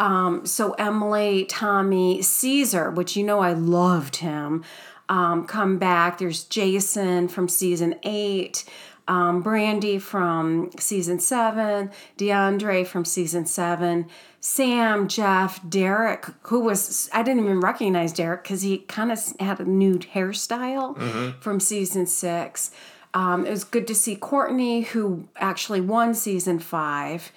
um, 0.00 0.44
so 0.44 0.72
emily 0.72 1.44
tommy 1.46 2.20
caesar 2.20 2.90
which 2.90 3.16
you 3.16 3.24
know 3.24 3.38
i 3.40 3.52
loved 3.52 4.16
him 4.16 4.62
um, 5.08 5.46
come 5.46 5.78
back. 5.78 6.18
There's 6.18 6.44
jason 6.44 7.28
from 7.28 7.48
season 7.48 7.96
eight 8.02 8.64
um, 9.06 9.42
brandy 9.42 9.98
from 9.98 10.70
season 10.78 11.18
seven 11.18 11.90
deandre 12.16 12.86
from 12.86 13.04
season 13.04 13.44
seven 13.44 14.06
sam 14.40 15.08
jeff 15.08 15.60
derek 15.68 16.26
who 16.44 16.60
was 16.60 17.10
i 17.12 17.22
didn't 17.22 17.44
even 17.44 17.60
recognize 17.60 18.12
derek 18.12 18.42
because 18.42 18.62
he 18.62 18.78
kind 18.78 19.12
of 19.12 19.20
had 19.40 19.60
a 19.60 19.64
new 19.64 19.98
hairstyle 19.98 20.96
from 21.40 21.60
season 21.60 22.06
six. 22.06 22.70
Um, 23.12 23.46
it 23.46 23.50
was 23.50 23.62
good 23.62 23.86
to 23.88 23.94
see 23.94 24.16
courtney 24.16 24.82
who 24.82 25.28
actually 25.36 25.80
won 25.80 26.14
season 26.14 26.58
five 26.58 27.30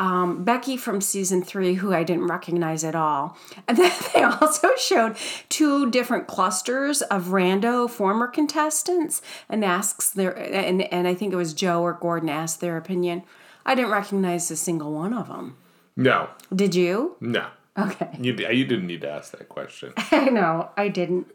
um, 0.00 0.44
Becky 0.44 0.78
from 0.78 1.02
season 1.02 1.44
three, 1.44 1.74
who 1.74 1.92
I 1.92 2.04
didn't 2.04 2.26
recognize 2.26 2.84
at 2.84 2.94
all. 2.94 3.36
And 3.68 3.76
then 3.76 3.92
they 4.14 4.22
also 4.22 4.70
showed 4.76 5.16
two 5.50 5.90
different 5.90 6.26
clusters 6.26 7.02
of 7.02 7.26
rando 7.26 7.88
former 7.88 8.26
contestants 8.26 9.20
and 9.48 9.62
asks 9.62 10.08
their, 10.08 10.32
and, 10.32 10.82
and 10.92 11.06
I 11.06 11.14
think 11.14 11.34
it 11.34 11.36
was 11.36 11.52
Joe 11.52 11.82
or 11.82 11.92
Gordon 11.92 12.30
asked 12.30 12.62
their 12.62 12.78
opinion. 12.78 13.22
I 13.66 13.74
didn't 13.74 13.90
recognize 13.90 14.50
a 14.50 14.56
single 14.56 14.94
one 14.94 15.12
of 15.12 15.28
them. 15.28 15.58
No, 15.96 16.30
Did 16.52 16.74
you? 16.74 17.16
no. 17.20 17.46
Okay. 17.78 18.10
You, 18.18 18.32
you 18.32 18.64
didn't 18.64 18.86
need 18.86 19.02
to 19.02 19.10
ask 19.10 19.32
that 19.32 19.48
question. 19.48 19.92
I 19.96 20.28
know 20.28 20.70
I 20.76 20.88
didn't. 20.88 21.28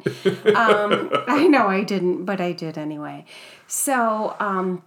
Um, 0.56 1.10
I 1.28 1.48
know 1.48 1.68
I 1.68 1.84
didn't, 1.84 2.26
but 2.26 2.42
I 2.42 2.52
did 2.52 2.78
anyway. 2.78 3.26
So 3.68 4.36
um, 4.40 4.84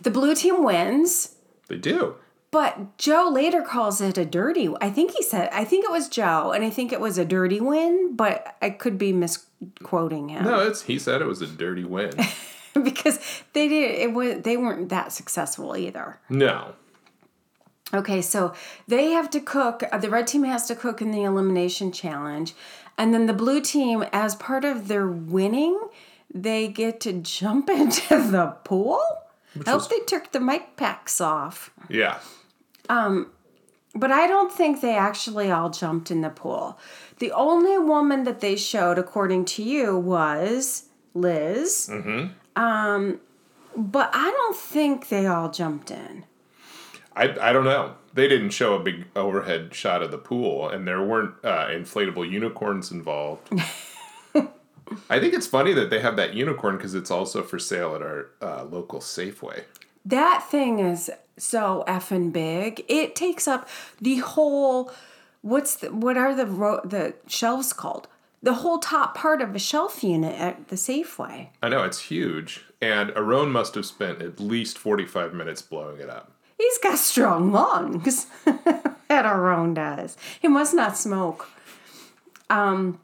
the 0.00 0.10
blue 0.10 0.34
team 0.34 0.62
wins. 0.62 1.36
They 1.68 1.78
do. 1.78 2.16
But 2.50 2.96
Joe 2.96 3.28
later 3.30 3.60
calls 3.62 4.00
it 4.00 4.16
a 4.16 4.24
dirty. 4.24 4.72
I 4.80 4.88
think 4.90 5.10
he 5.12 5.22
said. 5.22 5.50
I 5.52 5.64
think 5.64 5.84
it 5.84 5.90
was 5.90 6.08
Joe, 6.08 6.52
and 6.52 6.64
I 6.64 6.70
think 6.70 6.92
it 6.92 7.00
was 7.00 7.18
a 7.18 7.24
dirty 7.24 7.60
win. 7.60 8.14
But 8.16 8.56
I 8.62 8.70
could 8.70 8.96
be 8.98 9.12
misquoting 9.12 10.28
him 10.30 10.44
No, 10.44 10.60
it's 10.66 10.82
he 10.82 10.98
said 10.98 11.20
it 11.20 11.26
was 11.26 11.42
a 11.42 11.46
dirty 11.46 11.84
win. 11.84 12.12
because 12.74 13.18
they 13.52 13.68
did. 13.68 13.90
It 13.98 14.12
was 14.14 14.42
they 14.42 14.56
weren't 14.56 14.88
that 14.90 15.12
successful 15.12 15.76
either. 15.76 16.18
no. 16.30 16.74
Okay, 17.94 18.20
so 18.20 18.52
they 18.88 19.10
have 19.12 19.30
to 19.30 19.38
cook. 19.40 19.84
uh, 19.92 19.98
The 19.98 20.10
red 20.10 20.26
team 20.26 20.42
has 20.42 20.66
to 20.66 20.74
cook 20.74 21.00
in 21.00 21.12
the 21.12 21.22
elimination 21.22 21.92
challenge, 21.92 22.52
and 22.98 23.14
then 23.14 23.26
the 23.26 23.32
blue 23.32 23.60
team, 23.60 24.04
as 24.12 24.34
part 24.34 24.64
of 24.64 24.88
their 24.88 25.06
winning, 25.06 25.78
they 26.34 26.66
get 26.66 26.98
to 27.02 27.12
jump 27.12 27.68
into 27.82 28.08
the 28.30 28.56
pool. 28.64 29.00
I 29.66 29.70
hope 29.70 29.80
was- 29.80 29.88
they 29.88 30.00
took 30.00 30.32
the 30.32 30.40
mic 30.40 30.76
packs 30.76 31.20
off. 31.20 31.70
Yeah. 31.88 32.18
But 32.88 34.12
I 34.12 34.26
don't 34.26 34.52
think 34.52 34.82
they 34.82 34.94
actually 34.94 35.50
all 35.50 35.70
jumped 35.70 36.10
in 36.10 36.20
the 36.20 36.28
pool. 36.28 36.78
The 37.18 37.32
only 37.32 37.78
woman 37.78 38.24
that 38.24 38.40
they 38.40 38.54
showed, 38.56 38.98
according 38.98 39.46
to 39.46 39.62
you, 39.62 39.96
was 39.98 40.84
Liz. 41.14 41.88
Mm-hmm. 41.90 42.62
Um, 42.62 43.20
but 43.74 44.10
I 44.12 44.30
don't 44.30 44.56
think 44.56 45.08
they 45.08 45.26
all 45.26 45.50
jumped 45.50 45.90
in. 45.90 46.24
I, 47.14 47.34
I 47.40 47.52
don't 47.54 47.64
know. 47.64 47.94
They 48.12 48.28
didn't 48.28 48.50
show 48.50 48.74
a 48.74 48.80
big 48.80 49.06
overhead 49.16 49.74
shot 49.74 50.02
of 50.02 50.10
the 50.10 50.18
pool, 50.18 50.68
and 50.68 50.86
there 50.86 51.02
weren't 51.02 51.34
uh, 51.42 51.68
inflatable 51.68 52.30
unicorns 52.30 52.90
involved. 52.90 53.48
I 55.10 55.18
think 55.18 55.34
it's 55.34 55.46
funny 55.46 55.72
that 55.72 55.90
they 55.90 56.00
have 56.00 56.16
that 56.16 56.34
unicorn 56.34 56.76
because 56.76 56.94
it's 56.94 57.10
also 57.10 57.42
for 57.42 57.58
sale 57.58 57.94
at 57.94 58.02
our 58.02 58.30
uh, 58.40 58.64
local 58.64 59.00
Safeway. 59.00 59.64
That 60.04 60.46
thing 60.48 60.78
is 60.78 61.10
so 61.36 61.84
effing 61.88 62.32
big. 62.32 62.84
It 62.88 63.16
takes 63.16 63.48
up 63.48 63.68
the 64.00 64.16
whole. 64.18 64.92
What's 65.42 65.76
the, 65.76 65.92
what 65.92 66.16
are 66.16 66.34
the 66.34 66.46
ro- 66.46 66.80
the 66.84 67.14
shelves 67.26 67.72
called? 67.72 68.08
The 68.42 68.54
whole 68.54 68.78
top 68.78 69.16
part 69.16 69.42
of 69.42 69.54
a 69.54 69.58
shelf 69.58 70.04
unit 70.04 70.38
at 70.38 70.68
the 70.68 70.76
Safeway. 70.76 71.48
I 71.62 71.68
know 71.68 71.82
it's 71.84 72.02
huge, 72.02 72.64
and 72.80 73.10
Aaron 73.16 73.50
must 73.50 73.74
have 73.74 73.86
spent 73.86 74.22
at 74.22 74.38
least 74.38 74.78
forty-five 74.78 75.34
minutes 75.34 75.62
blowing 75.62 76.00
it 76.00 76.08
up. 76.08 76.32
He's 76.58 76.78
got 76.78 76.98
strong 76.98 77.52
lungs. 77.52 78.26
that 78.44 78.96
Aaron 79.26 79.74
does. 79.74 80.16
He 80.40 80.48
must 80.48 80.74
not 80.74 80.96
smoke. 80.96 81.48
Um, 82.48 83.00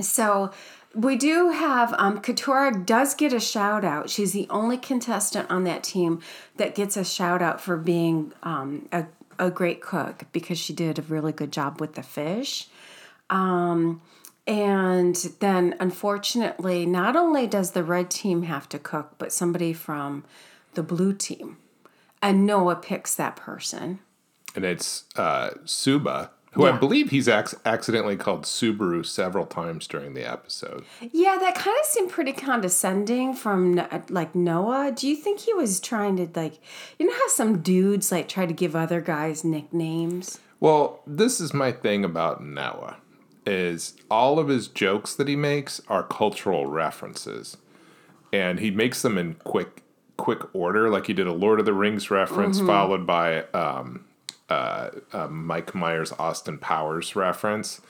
so 0.00 0.50
we 0.94 1.16
do 1.16 1.50
have 1.50 1.94
um, 1.98 2.20
Katurah 2.20 2.84
does 2.84 3.14
get 3.14 3.32
a 3.32 3.40
shout 3.40 3.84
out. 3.84 4.10
She's 4.10 4.32
the 4.32 4.46
only 4.50 4.76
contestant 4.76 5.50
on 5.50 5.64
that 5.64 5.82
team 5.82 6.20
that 6.56 6.74
gets 6.74 6.96
a 6.96 7.04
shout 7.04 7.40
out 7.40 7.60
for 7.60 7.76
being 7.76 8.32
um, 8.42 8.88
a, 8.92 9.06
a 9.38 9.50
great 9.50 9.80
cook 9.80 10.24
because 10.32 10.58
she 10.58 10.72
did 10.72 10.98
a 10.98 11.02
really 11.02 11.32
good 11.32 11.52
job 11.52 11.80
with 11.80 11.94
the 11.94 12.02
fish. 12.02 12.68
Um, 13.30 14.02
and 14.46 15.14
then, 15.40 15.76
unfortunately, 15.78 16.84
not 16.84 17.16
only 17.16 17.46
does 17.46 17.70
the 17.70 17.84
red 17.84 18.10
team 18.10 18.42
have 18.42 18.68
to 18.70 18.78
cook, 18.78 19.14
but 19.18 19.32
somebody 19.32 19.72
from 19.72 20.24
the 20.74 20.82
blue 20.82 21.14
team. 21.14 21.58
And 22.20 22.44
Noah 22.46 22.76
picks 22.76 23.14
that 23.14 23.36
person. 23.36 24.00
And 24.54 24.64
it's 24.64 25.04
uh, 25.16 25.50
Subha, 25.64 26.30
who 26.52 26.66
I 26.66 26.72
believe 26.72 27.10
he's 27.10 27.28
ac- 27.28 27.56
accidentally 27.64 28.16
called 28.16 28.44
Subaru 28.44 29.04
several 29.04 29.46
times 29.46 29.86
during 29.86 30.12
the 30.12 30.30
episode. 30.30 30.84
Yeah, 31.00 31.38
that 31.40 31.54
kind 31.54 31.76
of 31.80 31.86
seemed 31.86 32.10
pretty 32.10 32.32
condescending 32.32 33.34
from 33.34 33.80
like 34.10 34.34
Noah. 34.34 34.92
Do 34.94 35.08
you 35.08 35.16
think 35.16 35.40
he 35.40 35.54
was 35.54 35.80
trying 35.80 36.16
to 36.16 36.28
like, 36.38 36.60
you 36.98 37.06
know 37.06 37.14
how 37.14 37.28
some 37.28 37.62
dudes 37.62 38.12
like 38.12 38.28
try 38.28 38.44
to 38.44 38.52
give 38.52 38.76
other 38.76 39.00
guys 39.00 39.44
nicknames? 39.44 40.40
Well, 40.60 41.00
this 41.06 41.40
is 41.40 41.54
my 41.54 41.72
thing 41.72 42.04
about 42.04 42.44
Noah 42.44 42.98
is 43.46 43.94
all 44.10 44.38
of 44.38 44.48
his 44.48 44.68
jokes 44.68 45.14
that 45.14 45.28
he 45.28 45.36
makes 45.36 45.80
are 45.88 46.02
cultural 46.02 46.66
references. 46.66 47.56
And 48.32 48.60
he 48.60 48.70
makes 48.70 49.02
them 49.02 49.18
in 49.18 49.34
quick 49.34 49.82
quick 50.18 50.54
order 50.54 50.88
like 50.88 51.06
he 51.06 51.12
did 51.12 51.26
a 51.26 51.32
Lord 51.32 51.58
of 51.58 51.66
the 51.66 51.72
Rings 51.72 52.10
reference 52.10 52.60
followed 52.60 53.06
by 53.06 53.42
um, 53.54 54.04
uh, 54.52 54.90
uh, 55.12 55.28
Mike 55.28 55.74
Myers 55.74 56.12
Austin 56.18 56.58
Powers 56.58 57.16
reference. 57.16 57.80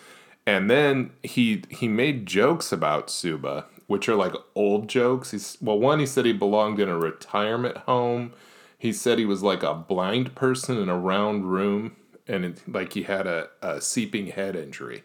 And 0.47 0.71
then 0.71 1.11
he 1.23 1.63
he 1.69 1.89
made 1.89 2.27
jokes 2.27 2.73
about 2.73 3.09
Subha, 3.09 3.65
which 3.87 4.09
are 4.09 4.15
like 4.15 4.35
old 4.55 4.89
jokes. 4.89 5.31
He's 5.33 5.57
well, 5.61 5.79
one 5.79 5.99
he 5.99 6.07
said 6.07 6.25
he 6.25 6.33
belonged 6.33 6.81
in 6.81 6.89
a 6.89 6.99
retirement 6.99 7.77
home. 7.79 8.33
He 8.79 8.93
said 8.93 9.19
he 9.19 9.25
was 9.25 9.43
like 9.43 9.63
a 9.63 9.75
blind 9.75 10.35
person 10.35 10.77
in 10.79 10.89
a 10.89 10.99
round 10.99 11.53
room, 11.53 11.95
and 12.27 12.45
it, 12.45 12.63
like 12.67 12.95
he 12.95 13.05
had 13.05 13.27
a, 13.29 13.49
a 13.61 13.81
seeping 13.81 14.29
head 14.29 14.57
injury. 14.57 15.05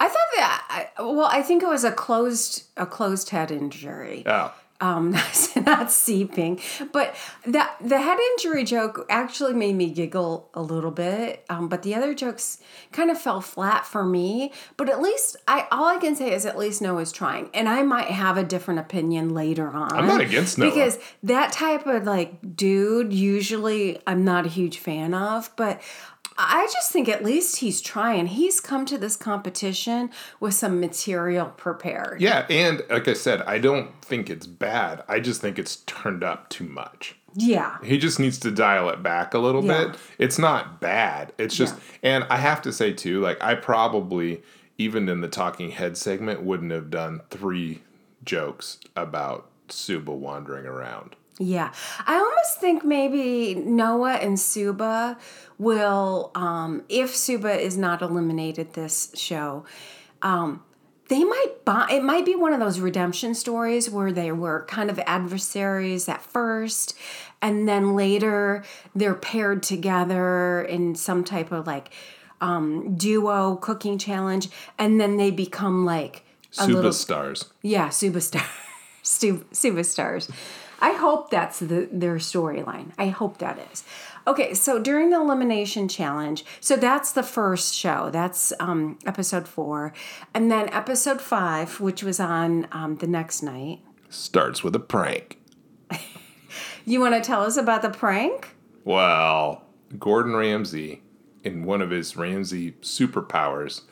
I 0.00 0.08
thought 0.08 0.30
that. 0.36 0.90
I, 0.98 1.02
well, 1.02 1.28
I 1.30 1.42
think 1.42 1.62
it 1.62 1.68
was 1.68 1.84
a 1.84 1.92
closed 1.92 2.64
a 2.78 2.86
closed 2.86 3.30
head 3.30 3.50
injury. 3.50 4.22
Oh, 4.24 4.54
um 4.80 5.16
not 5.56 5.90
seeping. 5.90 6.60
But 6.92 7.14
that 7.46 7.76
the 7.80 8.00
head 8.00 8.18
injury 8.32 8.64
joke 8.64 9.06
actually 9.08 9.54
made 9.54 9.74
me 9.74 9.90
giggle 9.90 10.50
a 10.54 10.62
little 10.62 10.90
bit. 10.90 11.44
Um, 11.48 11.68
but 11.68 11.82
the 11.82 11.94
other 11.94 12.14
jokes 12.14 12.58
kind 12.92 13.10
of 13.10 13.20
fell 13.20 13.40
flat 13.40 13.86
for 13.86 14.04
me. 14.04 14.52
But 14.76 14.88
at 14.88 15.00
least 15.00 15.36
i 15.48 15.66
all 15.70 15.86
i 15.86 15.98
can 15.98 16.14
say 16.16 16.32
is 16.32 16.46
at 16.46 16.58
least 16.58 16.82
noah's 16.82 17.12
trying. 17.12 17.50
And 17.54 17.68
i 17.68 17.82
might 17.82 18.08
have 18.08 18.36
a 18.36 18.44
different 18.44 18.80
opinion 18.80 19.34
later 19.34 19.68
on. 19.68 19.92
I'm 19.92 20.06
not 20.06 20.20
against 20.20 20.58
Noah. 20.58 20.70
because 20.70 20.98
that 21.22 21.52
type 21.52 21.86
of 21.86 22.04
like 22.04 22.56
dude 22.56 23.12
usually 23.12 24.00
i'm 24.06 24.24
not 24.24 24.46
a 24.46 24.48
huge 24.48 24.78
fan 24.78 25.14
of. 25.14 25.50
But 25.56 25.80
I 26.38 26.68
just 26.72 26.92
think 26.92 27.08
at 27.08 27.24
least 27.24 27.56
he's 27.58 27.80
trying. 27.80 28.26
He's 28.26 28.60
come 28.60 28.84
to 28.86 28.98
this 28.98 29.16
competition 29.16 30.10
with 30.40 30.54
some 30.54 30.80
material 30.80 31.46
prepared. 31.56 32.20
yeah, 32.20 32.46
and 32.50 32.82
like 32.90 33.08
I 33.08 33.14
said, 33.14 33.42
I 33.42 33.58
don't 33.58 34.00
think 34.04 34.28
it's 34.30 34.46
bad. 34.46 35.02
I 35.08 35.20
just 35.20 35.40
think 35.40 35.58
it's 35.58 35.76
turned 35.86 36.22
up 36.22 36.48
too 36.50 36.64
much. 36.64 37.16
Yeah. 37.34 37.76
He 37.84 37.98
just 37.98 38.18
needs 38.18 38.38
to 38.40 38.50
dial 38.50 38.88
it 38.90 39.02
back 39.02 39.34
a 39.34 39.38
little 39.38 39.64
Yeah. 39.64 39.88
bit. 39.88 39.96
It's 40.18 40.38
not 40.38 40.80
bad. 40.80 41.32
It's 41.38 41.54
just, 41.56 41.74
and 42.02 42.24
I 42.30 42.36
have 42.38 42.62
to 42.62 42.72
say 42.72 42.92
too, 42.92 43.20
like 43.20 43.42
I 43.42 43.54
probably 43.54 44.42
even 44.78 45.08
in 45.08 45.20
the 45.22 45.28
talking 45.28 45.70
head 45.70 45.96
segment 45.96 46.42
wouldn't 46.42 46.70
have 46.72 46.90
done 46.90 47.20
three 47.30 47.82
jokes 48.24 48.78
about 48.94 49.48
Subha 49.68 50.08
wandering 50.14 50.66
around. 50.66 51.16
Yeah. 51.38 51.72
I 52.06 52.14
almost 52.16 52.60
think 52.60 52.84
maybe 52.84 53.54
Noah 53.54 54.14
and 54.14 54.36
Subha 54.36 55.18
will, 55.58 56.30
um, 56.34 56.82
if 56.88 57.12
Subha 57.12 57.58
is 57.58 57.76
not 57.76 58.02
eliminated 58.02 58.72
this 58.72 59.12
show, 59.14 59.64
um, 60.22 60.62
they 61.08 61.22
might 61.22 61.64
bond. 61.64 61.92
It 61.92 62.02
might 62.02 62.24
be 62.24 62.34
one 62.34 62.52
of 62.52 62.58
those 62.58 62.80
redemption 62.80 63.34
stories 63.34 63.88
where 63.88 64.10
they 64.10 64.32
were 64.32 64.64
kind 64.66 64.90
of 64.90 64.98
adversaries 65.06 66.08
at 66.08 66.20
first, 66.20 66.96
and 67.40 67.68
then 67.68 67.94
later 67.94 68.64
they're 68.94 69.14
paired 69.14 69.62
together 69.62 70.62
in 70.62 70.96
some 70.96 71.22
type 71.22 71.52
of 71.52 71.66
like 71.66 71.90
um, 72.40 72.96
duo 72.96 73.54
cooking 73.56 73.98
challenge, 73.98 74.48
and 74.78 75.00
then 75.00 75.16
they 75.16 75.30
become 75.30 75.84
like 75.84 76.24
a 76.58 76.62
Suba 76.62 76.72
little 76.72 76.92
stars. 76.92 77.52
yeah, 77.62 77.88
superstar, 77.88 78.44
Su- 79.02 79.44
superstars. 79.52 80.28
I 80.80 80.92
hope 80.92 81.30
that's 81.30 81.58
the, 81.60 81.88
their 81.90 82.16
storyline. 82.16 82.92
I 82.98 83.08
hope 83.08 83.38
that 83.38 83.58
is. 83.72 83.84
Okay, 84.26 84.54
so 84.54 84.78
during 84.78 85.10
the 85.10 85.16
elimination 85.20 85.88
challenge, 85.88 86.44
so 86.60 86.76
that's 86.76 87.12
the 87.12 87.22
first 87.22 87.74
show. 87.74 88.10
That's 88.10 88.52
um, 88.60 88.98
episode 89.06 89.46
four, 89.48 89.92
and 90.34 90.50
then 90.50 90.68
episode 90.70 91.20
five, 91.20 91.80
which 91.80 92.02
was 92.02 92.18
on 92.20 92.66
um, 92.72 92.96
the 92.96 93.06
next 93.06 93.42
night. 93.42 93.80
Starts 94.08 94.62
with 94.64 94.74
a 94.74 94.80
prank. 94.80 95.38
You 96.88 97.00
want 97.00 97.14
to 97.16 97.20
tell 97.20 97.42
us 97.42 97.56
about 97.56 97.82
the 97.82 97.90
prank? 97.90 98.54
Well, 98.84 99.64
Gordon 99.98 100.36
Ramsay, 100.36 101.02
in 101.42 101.64
one 101.64 101.82
of 101.82 101.90
his 101.90 102.16
Ramsay 102.16 102.72
superpowers, 102.80 103.82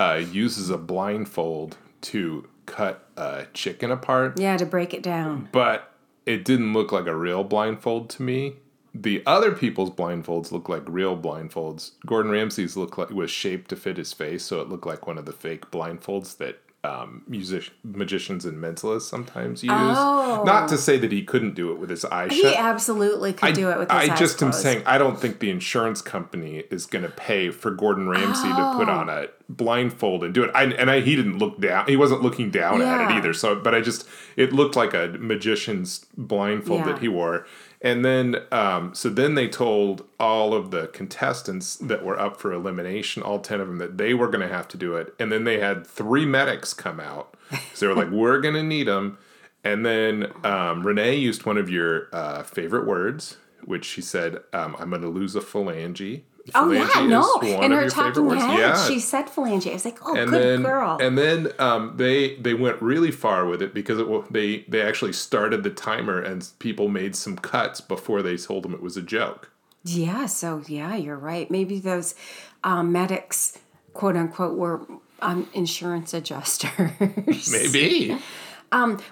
uh, 0.00 0.20
uses 0.32 0.68
a 0.68 0.76
blindfold 0.76 1.76
to 2.00 2.48
cut 2.66 3.08
a 3.16 3.46
chicken 3.54 3.92
apart. 3.92 4.40
Yeah, 4.40 4.56
to 4.56 4.66
break 4.66 4.92
it 4.92 5.00
down. 5.02 5.48
but 5.52 5.93
it 6.26 6.44
didn't 6.44 6.72
look 6.72 6.92
like 6.92 7.06
a 7.06 7.16
real 7.16 7.44
blindfold 7.44 8.10
to 8.10 8.22
me. 8.22 8.56
The 8.94 9.22
other 9.26 9.52
people's 9.52 9.90
blindfolds 9.90 10.52
look 10.52 10.68
like 10.68 10.84
real 10.86 11.16
blindfolds. 11.16 11.92
Gordon 12.06 12.30
Ramsay's 12.30 12.76
looked 12.76 12.96
like 12.96 13.10
was 13.10 13.30
shaped 13.30 13.70
to 13.70 13.76
fit 13.76 13.96
his 13.96 14.12
face, 14.12 14.44
so 14.44 14.60
it 14.60 14.68
looked 14.68 14.86
like 14.86 15.06
one 15.06 15.18
of 15.18 15.26
the 15.26 15.32
fake 15.32 15.70
blindfolds 15.70 16.36
that 16.36 16.60
um, 16.84 17.22
music 17.26 17.70
magicians 17.82 18.44
and 18.44 18.58
mentalists 18.62 19.02
sometimes 19.08 19.62
use. 19.62 19.72
Oh. 19.74 20.42
Not 20.44 20.68
to 20.68 20.76
say 20.78 20.98
that 20.98 21.10
he 21.10 21.24
couldn't 21.24 21.54
do 21.54 21.72
it 21.72 21.78
with 21.78 21.88
his 21.88 22.04
eyes 22.04 22.30
He 22.30 22.42
shut. 22.42 22.52
He 22.52 22.56
absolutely 22.56 23.32
could 23.32 23.54
do 23.54 23.70
it 23.70 23.78
with 23.78 23.90
his 23.90 23.98
I 23.98 24.12
eyes 24.12 24.18
just 24.18 24.42
am 24.42 24.52
saying 24.52 24.82
I 24.84 24.98
don't 24.98 25.18
think 25.18 25.38
the 25.38 25.50
insurance 25.50 26.02
company 26.02 26.64
is 26.70 26.84
going 26.86 27.04
to 27.04 27.10
pay 27.10 27.50
for 27.50 27.70
Gordon 27.70 28.08
Ramsay 28.08 28.48
to 28.48 28.74
put 28.76 28.88
Oh. 28.88 28.92
on 28.92 29.08
a 29.08 29.26
blindfold 29.48 30.24
and 30.24 30.34
do 30.34 30.42
it. 30.44 30.50
I, 30.54 30.64
and 30.64 30.90
I, 30.90 31.00
he 31.00 31.16
didn't 31.16 31.38
look 31.38 31.60
down. 31.60 31.86
He 31.86 31.96
wasn't 31.96 32.22
looking 32.22 32.50
down 32.50 32.82
at 32.82 33.10
it 33.10 33.14
either. 33.14 33.32
So, 33.32 33.54
but 33.56 33.74
I 33.74 33.80
just 33.80 34.06
it 34.36 34.52
looked 34.52 34.76
like 34.76 34.92
a 34.94 35.08
magician's 35.18 36.04
blindfold 36.16 36.80
Yeah. 36.80 36.92
that 36.92 36.98
he 37.00 37.08
wore. 37.08 37.46
And 37.84 38.02
then, 38.02 38.36
um, 38.50 38.94
so 38.94 39.10
then 39.10 39.34
they 39.34 39.46
told 39.46 40.06
all 40.18 40.54
of 40.54 40.70
the 40.70 40.86
contestants 40.88 41.76
that 41.76 42.02
were 42.02 42.18
up 42.18 42.40
for 42.40 42.50
elimination, 42.50 43.22
all 43.22 43.40
ten 43.40 43.60
of 43.60 43.68
them, 43.68 43.76
that 43.76 43.98
they 43.98 44.14
were 44.14 44.28
going 44.28 44.40
to 44.40 44.52
have 44.52 44.66
to 44.68 44.78
do 44.78 44.96
it. 44.96 45.14
And 45.20 45.30
then 45.30 45.44
they 45.44 45.60
had 45.60 45.86
three 45.86 46.24
medics 46.24 46.72
come 46.72 46.98
out. 46.98 47.36
So 47.74 47.86
they 47.86 47.86
were 47.86 48.02
like, 48.02 48.10
"We're 48.10 48.40
going 48.40 48.54
to 48.54 48.62
need 48.62 48.88
them." 48.88 49.18
And 49.62 49.84
then 49.84 50.32
um, 50.44 50.82
Renee 50.82 51.16
used 51.16 51.44
one 51.44 51.58
of 51.58 51.68
your 51.68 52.08
uh, 52.10 52.42
favorite 52.42 52.86
words, 52.86 53.36
which 53.62 53.84
she 53.84 54.00
said, 54.00 54.38
um, 54.54 54.74
"I'm 54.78 54.88
going 54.88 55.02
to 55.02 55.08
lose 55.08 55.36
a 55.36 55.40
phalange." 55.40 56.22
Oh 56.54 56.70
yeah, 56.70 57.06
no. 57.06 57.40
In 57.40 57.72
her 57.72 57.88
talking 57.88 58.28
head, 58.30 58.58
Yeah. 58.58 58.86
she 58.88 59.00
said 59.00 59.26
phalange. 59.26 59.68
I 59.68 59.72
was 59.72 59.84
like, 59.84 59.98
oh, 60.04 60.14
and 60.14 60.30
good 60.30 60.42
then, 60.42 60.62
girl. 60.62 60.98
And 61.00 61.16
then 61.16 61.48
um, 61.58 61.94
they 61.96 62.36
they 62.36 62.54
went 62.54 62.80
really 62.82 63.10
far 63.10 63.46
with 63.46 63.62
it 63.62 63.72
because 63.72 63.98
it, 63.98 64.32
they 64.32 64.64
they 64.68 64.82
actually 64.82 65.12
started 65.14 65.62
the 65.62 65.70
timer 65.70 66.20
and 66.20 66.46
people 66.58 66.88
made 66.88 67.16
some 67.16 67.36
cuts 67.36 67.80
before 67.80 68.20
they 68.22 68.36
told 68.36 68.64
them 68.64 68.74
it 68.74 68.82
was 68.82 68.96
a 68.96 69.02
joke. 69.02 69.50
Yeah, 69.84 70.26
so 70.26 70.62
yeah, 70.66 70.94
you're 70.96 71.16
right. 71.16 71.50
Maybe 71.50 71.78
those 71.78 72.14
um, 72.62 72.92
medics, 72.92 73.58
quote 73.92 74.16
unquote, 74.16 74.56
were 74.58 74.86
um, 75.20 75.48
insurance 75.54 76.12
adjusters. 76.12 77.50
Maybe. 77.50 78.18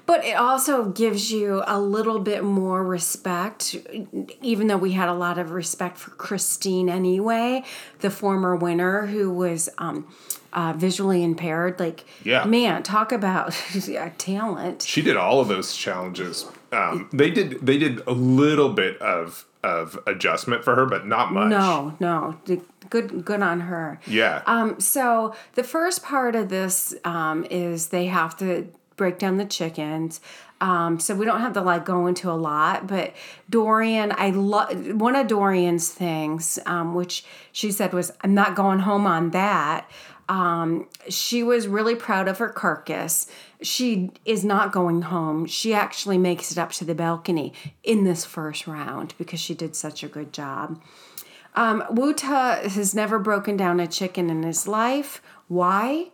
But 0.07 0.25
it 0.25 0.37
also 0.37 0.87
gives 0.87 1.31
you 1.31 1.63
a 1.67 1.79
little 1.81 2.19
bit 2.19 2.43
more 2.43 2.83
respect, 2.85 3.77
even 4.41 4.67
though 4.67 4.77
we 4.77 4.93
had 4.93 5.09
a 5.09 5.15
lot 5.15 5.39
of 5.39 5.53
respect 5.53 5.99
for 5.99 6.11
Christine 6.13 6.89
anyway, 6.89 7.63
the 8.01 8.11
former 8.11 8.57
winner 8.57 9.07
who 9.07 9.33
was 9.33 9.69
um, 9.79 10.07
uh, 10.53 10.73
visually 10.77 11.23
impaired. 11.23 11.79
Like, 11.79 12.05
Yeah. 12.25 12.45
man, 12.45 12.83
talk 12.83 13.13
about 13.13 13.53
talent. 14.19 14.83
She 14.83 15.01
did 15.03 15.17
all 15.17 15.41
of 15.41 15.49
those 15.49 15.77
challenges. 15.77 16.47
Um, 16.73 17.09
they 17.13 17.31
did 17.31 17.65
they 17.65 17.77
did 17.79 18.01
a 18.07 18.13
little 18.13 18.71
bit 18.71 19.01
of 19.01 19.45
of 19.63 19.97
adjustment 20.07 20.65
for 20.65 20.75
her, 20.75 20.87
but 20.87 21.07
not 21.07 21.33
much. 21.33 21.51
No, 21.51 21.95
no, 22.01 22.37
good, 22.91 23.25
good 23.25 23.43
on 23.43 23.61
her. 23.61 24.01
Yeah. 24.09 24.43
Um, 24.47 24.81
so 24.81 25.35
the 25.55 25.63
first 25.63 26.03
part 26.03 26.35
of 26.35 26.49
this 26.49 26.95
um, 27.05 27.47
is 27.49 27.89
they 27.89 28.07
have 28.07 28.37
to 28.39 28.67
break 29.03 29.19
down 29.19 29.37
the 29.37 29.45
chickens. 29.45 30.21
Um, 30.61 31.01
so 31.01 31.17
we 31.17 31.25
don't 31.25 31.41
have 31.41 31.55
to 31.55 31.61
like 31.61 31.85
go 31.85 32.07
into 32.07 32.31
a 32.31 32.39
lot, 32.39 32.87
but 32.87 33.13
Dorian, 33.51 34.13
I 34.17 34.31
love 34.31 34.71
one 34.93 35.17
of 35.17 35.27
Dorian's 35.27 35.89
things, 35.89 36.57
um, 36.67 36.95
which 36.95 37.25
she 37.51 37.73
said 37.73 37.93
was, 37.93 38.13
"I'm 38.21 38.33
not 38.33 38.55
going 38.55 38.79
home 38.81 39.05
on 39.07 39.31
that." 39.31 39.91
Um, 40.29 40.89
she 41.09 41.43
was 41.43 41.67
really 41.67 41.97
proud 41.97 42.29
of 42.29 42.39
her 42.39 42.49
carcass, 42.49 43.27
she 43.63 44.11
is 44.25 44.45
not 44.45 44.73
going 44.73 45.03
home. 45.03 45.47
She 45.47 45.75
actually 45.75 46.19
makes 46.19 46.53
it 46.53 46.59
up 46.59 46.73
to 46.73 46.85
the 46.85 46.95
balcony 46.95 47.53
in 47.83 48.05
this 48.05 48.25
first 48.25 48.67
round 48.67 49.15
because 49.19 49.41
she 49.41 49.55
did 49.55 49.75
such 49.75 50.03
a 50.03 50.09
good 50.09 50.33
job. 50.33 50.81
Um, 51.55 51.83
Wuta 51.91 52.69
has 52.69 52.95
never 52.95 53.19
broken 53.19 53.57
down 53.57 53.79
a 53.79 53.87
chicken 53.87 54.31
in 54.31 54.43
his 54.43 54.67
life. 54.67 55.23
Why? 55.49 56.11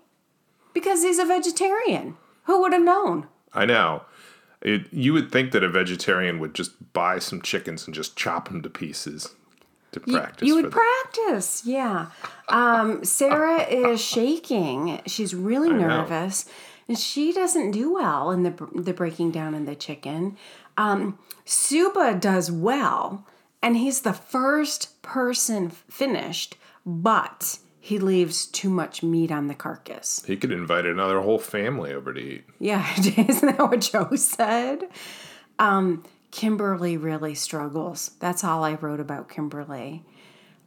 Because 0.74 1.03
he's 1.03 1.18
a 1.18 1.24
vegetarian. 1.24 2.16
Who 2.49 2.63
would 2.63 2.73
have 2.73 2.83
known? 2.83 3.27
I 3.53 3.67
know. 3.67 4.05
It, 4.63 4.91
you 4.91 5.13
would 5.13 5.31
think 5.31 5.53
that 5.53 5.63
a 5.63 5.69
vegetarian 5.69 6.39
would 6.39 6.55
just 6.55 6.93
buy 6.95 7.19
some 7.19 7.43
chickens 7.43 7.85
and 7.85 7.95
just 7.95 8.17
chop 8.17 8.49
them 8.49 8.63
to 8.63 8.71
pieces 8.71 9.35
to 9.93 10.01
practice. 10.01 10.49
You 10.49 10.55
would 10.55 10.73
practice, 10.73 11.67
yeah. 11.67 12.07
Um, 12.49 13.05
Sarah 13.05 13.63
is 13.69 14.03
shaking. 14.03 15.03
She's 15.05 15.35
really 15.35 15.69
nervous, 15.69 16.47
and 16.89 16.99
she 16.99 17.35
doesn't 17.35 17.73
do 17.73 17.93
well 17.93 18.31
in 18.31 18.45
the 18.45 18.69
the 18.75 18.95
breaking 18.95 19.31
down 19.31 19.55
of 19.55 19.67
the 19.67 19.75
chicken. 19.75 20.39
Um, 20.79 21.19
Subha 21.45 22.19
does 22.19 22.51
well, 22.51 23.27
and 23.63 23.77
he's 23.77 24.01
the 24.01 24.15
first 24.15 25.03
person 25.03 25.69
finished, 25.69 26.57
but 26.87 27.59
he 27.81 27.99
leaves 27.99 28.47
too 28.47 28.69
much 28.69 29.03
meat 29.03 29.31
on 29.31 29.47
the 29.47 29.55
carcass. 29.55 30.23
He 30.27 30.37
could 30.37 30.53
invite 30.53 30.87
another 30.87 31.21
whole 31.21 31.38
family 31.38 31.93
over 31.93 32.12
to 32.12 32.21
eat. 32.21 32.45
Yeah, 32.59 32.87
isn't 32.99 33.57
that 33.57 33.71
what 33.71 33.81
Joe 33.81 34.14
said? 34.17 34.88
Um, 35.59 36.05
Kimberly 36.31 36.97
really 36.97 37.35
struggles. 37.35 38.12
That's 38.21 38.45
all 38.45 38.64
I 38.64 38.75
wrote 38.75 39.01
about 39.01 39.29
Kimberly. 39.29 40.05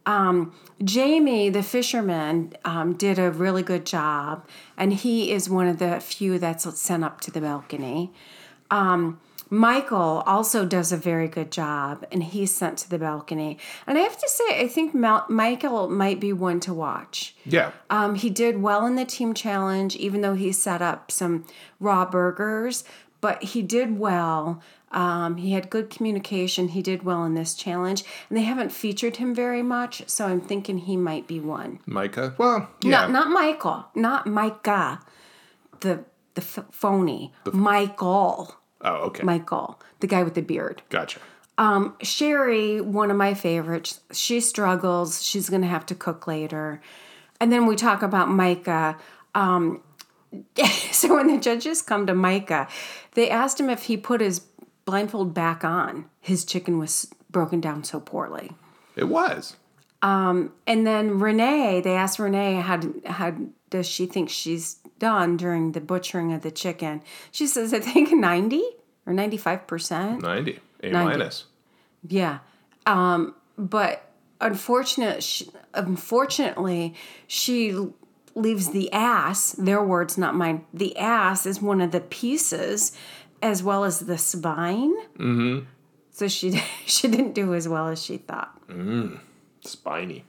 Um, 0.04 0.52
Jamie, 0.82 1.48
the 1.50 1.62
fisherman, 1.62 2.54
um, 2.64 2.94
did 2.94 3.18
a 3.18 3.30
really 3.30 3.62
good 3.62 3.86
job, 3.86 4.46
and 4.76 4.92
he 4.92 5.30
is 5.30 5.48
one 5.48 5.68
of 5.68 5.78
the 5.78 6.00
few 6.00 6.38
that's 6.38 6.78
sent 6.80 7.04
up 7.04 7.20
to 7.20 7.30
the 7.30 7.40
balcony. 7.40 8.12
Um, 8.70 9.20
Michael 9.52 10.22
also 10.24 10.64
does 10.64 10.92
a 10.92 10.96
very 10.96 11.28
good 11.28 11.52
job, 11.52 12.06
and 12.10 12.22
he's 12.22 12.54
sent 12.54 12.78
to 12.78 12.88
the 12.88 12.98
balcony. 12.98 13.58
And 13.86 13.98
I 13.98 14.00
have 14.00 14.16
to 14.16 14.26
say, 14.26 14.62
I 14.62 14.66
think 14.66 14.94
Mal- 14.94 15.26
Michael 15.28 15.90
might 15.90 16.18
be 16.20 16.32
one 16.32 16.58
to 16.60 16.72
watch. 16.72 17.36
Yeah. 17.44 17.72
Um, 17.90 18.14
he 18.14 18.30
did 18.30 18.62
well 18.62 18.86
in 18.86 18.96
the 18.96 19.04
team 19.04 19.34
challenge, 19.34 19.94
even 19.96 20.22
though 20.22 20.32
he 20.32 20.52
set 20.52 20.80
up 20.80 21.10
some 21.10 21.44
raw 21.78 22.06
burgers, 22.06 22.82
but 23.20 23.42
he 23.42 23.60
did 23.60 23.98
well. 23.98 24.62
Um, 24.90 25.36
he 25.36 25.52
had 25.52 25.68
good 25.68 25.90
communication. 25.90 26.68
He 26.68 26.80
did 26.80 27.02
well 27.02 27.22
in 27.24 27.34
this 27.34 27.52
challenge, 27.54 28.04
and 28.30 28.38
they 28.38 28.44
haven't 28.44 28.72
featured 28.72 29.16
him 29.16 29.34
very 29.34 29.62
much, 29.62 30.08
so 30.08 30.28
I'm 30.28 30.40
thinking 30.40 30.78
he 30.78 30.96
might 30.96 31.26
be 31.26 31.40
one. 31.40 31.78
Micah. 31.84 32.34
Well, 32.38 32.70
yeah. 32.82 32.90
Not, 32.90 33.10
not 33.10 33.28
Michael, 33.28 33.84
not 33.94 34.26
Micah, 34.26 35.00
the 35.80 36.04
the 36.34 36.40
f- 36.40 36.64
phony 36.70 37.34
Michael, 37.52 38.56
oh, 38.82 38.94
okay. 39.06 39.22
Michael, 39.22 39.80
the 40.00 40.06
guy 40.06 40.22
with 40.22 40.34
the 40.34 40.42
beard. 40.42 40.82
gotcha. 40.90 41.20
Um, 41.58 41.94
Sherry, 42.02 42.80
one 42.80 43.10
of 43.10 43.16
my 43.16 43.34
favorites, 43.34 44.00
she 44.10 44.40
struggles. 44.40 45.22
She's 45.22 45.48
going 45.50 45.62
to 45.62 45.68
have 45.68 45.86
to 45.86 45.94
cook 45.94 46.26
later. 46.26 46.80
And 47.40 47.52
then 47.52 47.66
we 47.66 47.76
talk 47.76 48.02
about 48.02 48.28
Micah. 48.28 48.96
Um, 49.34 49.82
so 50.90 51.14
when 51.14 51.26
the 51.26 51.38
judges 51.38 51.82
come 51.82 52.06
to 52.06 52.14
Micah, 52.14 52.68
they 53.12 53.28
asked 53.28 53.60
him 53.60 53.68
if 53.68 53.84
he 53.84 53.96
put 53.96 54.20
his 54.20 54.40
blindfold 54.84 55.34
back 55.34 55.64
on. 55.64 56.06
His 56.20 56.44
chicken 56.44 56.78
was 56.78 57.12
broken 57.30 57.60
down 57.60 57.84
so 57.84 58.00
poorly. 58.00 58.52
It 58.96 59.08
was. 59.08 59.56
And 60.66 60.86
then 60.86 61.18
Renee, 61.20 61.80
they 61.80 61.94
asked 61.94 62.18
Renee 62.18 62.60
how 62.60 62.80
how 63.06 63.34
does 63.70 63.86
she 63.86 64.06
think 64.06 64.28
she's 64.28 64.78
done 65.02 65.36
during 65.36 65.72
the 65.72 65.80
butchering 65.80 66.32
of 66.32 66.42
the 66.42 66.50
chicken. 66.52 67.02
She 67.32 67.48
says, 67.48 67.74
I 67.74 67.80
think 67.80 68.12
ninety 68.12 68.62
or 69.04 69.12
ninety 69.12 69.36
five 69.36 69.66
percent. 69.66 70.22
90. 70.22 70.60
A 70.84 70.90
90. 70.90 71.18
minus. 71.18 71.44
Yeah. 72.06 72.38
Um, 72.86 73.34
but 73.58 74.12
unfortunate, 74.40 75.24
sh 75.24 75.42
unfortunately, 75.74 76.94
she 77.26 77.76
leaves 78.36 78.70
the 78.70 78.92
ass, 78.92 79.52
their 79.52 79.82
words, 79.82 80.16
not 80.16 80.36
mine. 80.36 80.64
The 80.72 80.96
ass 80.96 81.46
is 81.46 81.60
one 81.60 81.80
of 81.80 81.90
the 81.90 82.00
pieces 82.00 82.92
as 83.42 83.62
well 83.62 83.82
as 83.82 84.00
the 84.00 84.18
spine. 84.18 84.94
Mm-hmm. 85.18 85.66
So 86.12 86.28
she 86.28 86.62
she 86.86 87.08
didn't 87.08 87.32
do 87.32 87.54
as 87.54 87.68
well 87.68 87.88
as 87.88 88.00
she 88.00 88.18
thought. 88.18 88.56
Mm, 88.68 89.18
Spiny. 89.64 90.24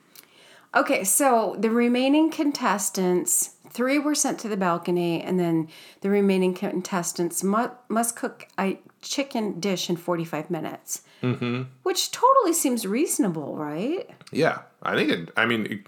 Okay, 0.76 1.04
so 1.04 1.56
the 1.60 1.70
remaining 1.70 2.32
contestants, 2.32 3.52
three 3.74 4.00
were 4.00 4.16
sent 4.16 4.40
to 4.40 4.48
the 4.48 4.58
balcony, 4.58 5.22
and 5.22 5.40
then 5.40 5.68
the 6.02 6.10
remaining 6.10 6.54
contestants 6.54 7.44
mu- 7.44 7.70
must 7.90 8.16
cook 8.16 8.48
a 8.60 8.80
chicken 9.02 9.60
dish 9.60 9.90
in 9.90 9.98
45 9.98 10.50
minutes. 10.50 11.02
Mm-hmm. 11.22 11.64
Which 11.84 12.12
totally 12.12 12.54
seems 12.54 12.86
reasonable, 12.86 13.56
right? 13.56 14.10
Yeah. 14.32 14.60
I 14.82 14.96
think 14.96 15.10
it, 15.10 15.30
I 15.38 15.46
mean, 15.46 15.84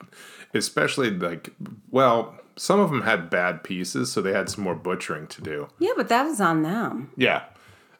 especially 0.54 1.10
like, 1.12 1.50
well, 1.92 2.36
some 2.56 2.80
of 2.80 2.90
them 2.90 3.02
had 3.02 3.30
bad 3.30 3.64
pieces, 3.64 4.12
so 4.12 4.22
they 4.22 4.34
had 4.34 4.50
some 4.50 4.64
more 4.64 4.76
butchering 4.76 5.28
to 5.28 5.42
do. 5.42 5.68
Yeah, 5.80 5.92
but 5.96 6.08
that 6.10 6.24
was 6.24 6.40
on 6.40 6.64
them. 6.64 7.12
Yeah. 7.18 7.44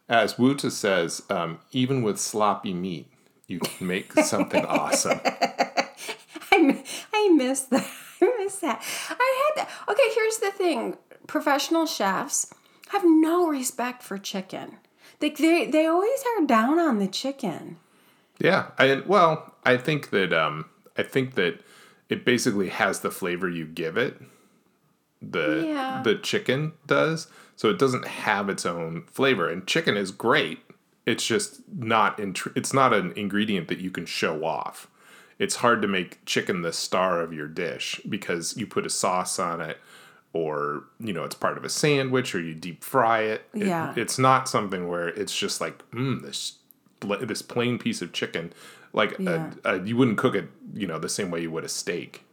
As 0.08 0.36
Wuta 0.36 0.72
says, 0.72 1.24
um, 1.30 1.60
even 1.72 2.02
with 2.02 2.20
sloppy 2.20 2.74
meat, 2.74 3.08
you 3.48 3.60
can 3.60 3.88
make 3.88 4.14
something 4.14 4.66
awesome. 4.66 5.20
I, 6.52 6.84
I 7.14 7.30
miss 7.36 7.62
that. 7.64 7.88
I 8.22 8.34
miss 8.44 8.58
that. 8.60 8.82
I 9.10 9.52
had, 9.58 9.68
okay, 9.90 10.14
here's 10.14 10.38
the 10.38 10.52
thing 10.52 10.98
professional 11.28 11.86
chefs 11.86 12.54
have 12.90 13.04
no 13.04 13.48
respect 13.48 14.04
for 14.04 14.18
chicken. 14.18 14.78
They, 15.20 15.30
they, 15.32 15.66
they 15.68 15.86
always 15.88 16.24
are 16.38 16.46
down 16.46 16.78
on 16.80 17.00
the 17.00 17.08
chicken. 17.08 17.78
Yeah, 18.40 18.68
I 18.78 19.02
well, 19.06 19.54
I 19.64 19.78
think 19.78 20.10
that 20.10 20.34
um, 20.34 20.66
I 20.98 21.04
think 21.04 21.36
that 21.36 21.62
it 22.10 22.26
basically 22.26 22.70
has 22.70 23.00
the 23.00 23.10
flavor 23.12 23.50
you 23.50 23.66
give 23.66 23.96
it. 23.98 24.22
The 25.22 25.64
Yeah. 25.68 26.02
the 26.04 26.16
chicken 26.16 26.74
does, 26.86 27.28
so 27.56 27.70
it 27.70 27.80
doesn't 27.80 28.06
have 28.08 28.50
its 28.50 28.66
own 28.66 29.04
flavor. 29.12 29.50
And 29.50 29.66
chicken 29.66 29.96
is 29.96 30.12
great. 30.12 30.60
It's 31.06 31.26
just 31.26 31.62
not 31.74 32.18
intr- 32.18 32.52
It's 32.58 32.74
not 32.74 32.94
an 32.94 33.14
ingredient 33.16 33.70
that 33.70 33.80
you 33.80 33.90
can 33.90 34.06
show 34.06 34.44
off. 34.44 34.88
It's 35.38 35.56
hard 35.58 35.82
to 35.82 35.88
make 35.88 36.24
chicken 36.26 36.62
the 36.62 36.72
star 36.74 37.20
of 37.22 37.34
your 37.34 37.48
dish 37.48 38.00
because 38.08 38.56
you 38.58 38.66
put 38.66 38.86
a 38.86 38.90
sauce 38.90 39.38
on 39.40 39.60
it, 39.62 39.78
or 40.34 40.84
you 41.00 41.12
know 41.14 41.24
it's 41.24 41.36
part 41.36 41.58
of 41.58 41.66
a 41.66 41.70
sandwich, 41.70 42.34
or 42.34 42.42
you 42.42 42.54
deep 42.56 42.84
fry 42.84 43.22
it. 43.22 43.48
It- 43.54 43.68
Yeah. 43.68 43.94
it's 43.98 44.18
not 44.18 44.48
something 44.48 44.88
where 44.88 45.10
it's 45.10 45.36
just 45.38 45.60
like 45.62 45.80
mm, 45.92 46.22
this 46.22 46.60
this 47.02 47.42
plain 47.42 47.78
piece 47.78 48.02
of 48.02 48.14
chicken. 48.14 48.54
Like 48.94 49.18
Yeah. 49.20 49.52
a, 49.66 49.76
a, 49.76 49.84
you 49.84 49.98
wouldn't 49.98 50.18
cook 50.18 50.36
it, 50.36 50.50
you 50.74 50.88
know, 50.88 50.98
the 51.00 51.10
same 51.10 51.30
way 51.32 51.42
you 51.42 51.52
would 51.52 51.66
a 51.66 51.70
steak. 51.70 52.24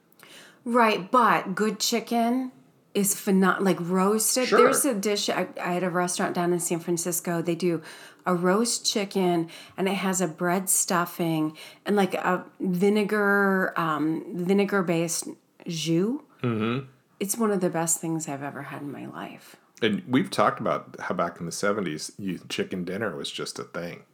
Right, 0.65 1.11
but 1.11 1.57
good 1.57 1.81
chicken 1.81 2.53
is 2.95 3.19
phenomenal. 3.19 3.65
Like 3.65 3.79
roasted. 3.81 4.49
Sure. 4.49 4.59
There's 4.59 4.85
a 4.85 4.95
dish 4.95 5.29
I, 5.29 5.49
I 5.61 5.73
had 5.75 5.83
a 5.83 5.91
restaurant 5.91 6.35
down 6.35 6.53
in 6.53 6.61
San 6.61 6.81
Francisco. 6.81 7.43
They 7.43 7.55
do 7.55 7.83
a 8.25 8.35
roast 8.35 8.87
chicken, 8.87 9.49
and 9.77 9.89
it 9.89 9.95
has 9.95 10.21
a 10.21 10.29
bread 10.29 10.69
stuffing 10.69 11.57
and 11.85 11.97
like 11.97 12.15
a 12.15 12.45
vinegar 12.61 13.73
um, 13.77 14.25
vinegar 14.35 14.83
based 14.83 15.29
jus. 15.67 16.21
Mm-hmm. 16.43 16.87
It's 17.21 17.37
one 17.37 17.51
of 17.51 17.61
the 17.61 17.71
best 17.71 18.01
things 18.01 18.29
I've 18.29 18.43
ever 18.43 18.63
had 18.63 18.83
in 18.83 18.91
my 18.91 19.07
life. 19.07 19.57
And 19.81 20.03
we've 20.07 20.31
talked 20.31 20.61
about 20.61 20.97
how 21.01 21.15
back 21.15 21.41
in 21.41 21.47
the 21.47 21.53
seventies, 21.53 22.13
you 22.19 22.41
chicken 22.49 22.85
dinner 22.85 23.17
was 23.17 23.31
just 23.31 23.59
a 23.59 23.65
thing. 23.65 24.05